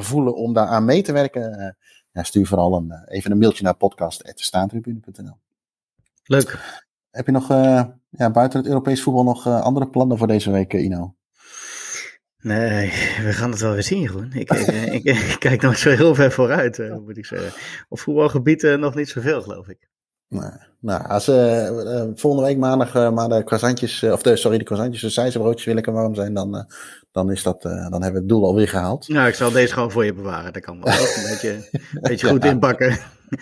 [0.04, 1.78] voelen om daar aan mee te werken,
[2.12, 5.38] ja, stuur vooral een, even een mailtje naar podcast.staantribune.nl.
[6.24, 6.88] Leuk.
[7.12, 10.52] Heb je nog uh, ja, buiten het Europees voetbal nog uh, andere plannen voor deze
[10.52, 11.16] week, eh, Ino?
[12.42, 12.92] Nee,
[13.24, 14.32] we gaan het wel weer zien, Groen.
[14.34, 14.52] Ik,
[14.98, 17.52] ik, ik, kijk nog zo heel ver vooruit, uh, moet ik zeggen.
[17.90, 19.88] Op voetbalgebied nog niet zoveel, geloof ik.
[20.28, 21.26] Nou, nou als
[22.20, 25.94] volgende week maandag maar de croissantjes, of de, sorry, de croissantjes, de zijzebroodjes willen kan
[25.94, 26.68] warm zijn, dan,
[27.12, 29.08] dan, is dat, dan hebben we het doel alweer gehaald.
[29.08, 30.54] Nou, ik zal deze gewoon voor je bewaren.
[30.54, 30.94] Dat kan wel.
[30.94, 33.00] een beetje, een beetje goed ja, inpakken.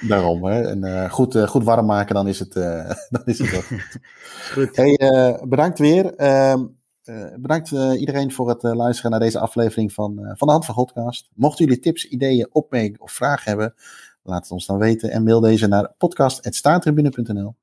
[0.08, 0.62] Daarom, hè.
[0.62, 3.62] En uh, goed, uh, goed warm maken, dan is het, uh, dan is het wel
[3.62, 4.00] goed.
[4.54, 4.76] goed.
[4.76, 6.16] Hey, bedankt weer.
[6.16, 6.66] Ehm,
[7.36, 11.30] bedankt iedereen voor het luisteren naar deze aflevering van, van de Hand van Godcast.
[11.36, 13.74] Mochten jullie tips, ideeën, opmerkingen of vragen hebben,
[14.24, 15.12] laat het ons dan weten.
[15.12, 17.56] En mail deze naar podcast.staantribune.nl.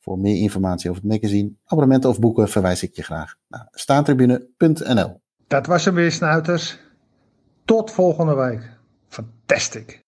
[0.00, 5.20] Voor meer informatie over het magazine, abonnementen of boeken verwijs ik je graag naar staantribune.nl.
[5.46, 6.78] Dat was hem weer, snuiters.
[7.64, 8.70] Tot volgende week.
[9.08, 10.04] Fantastic.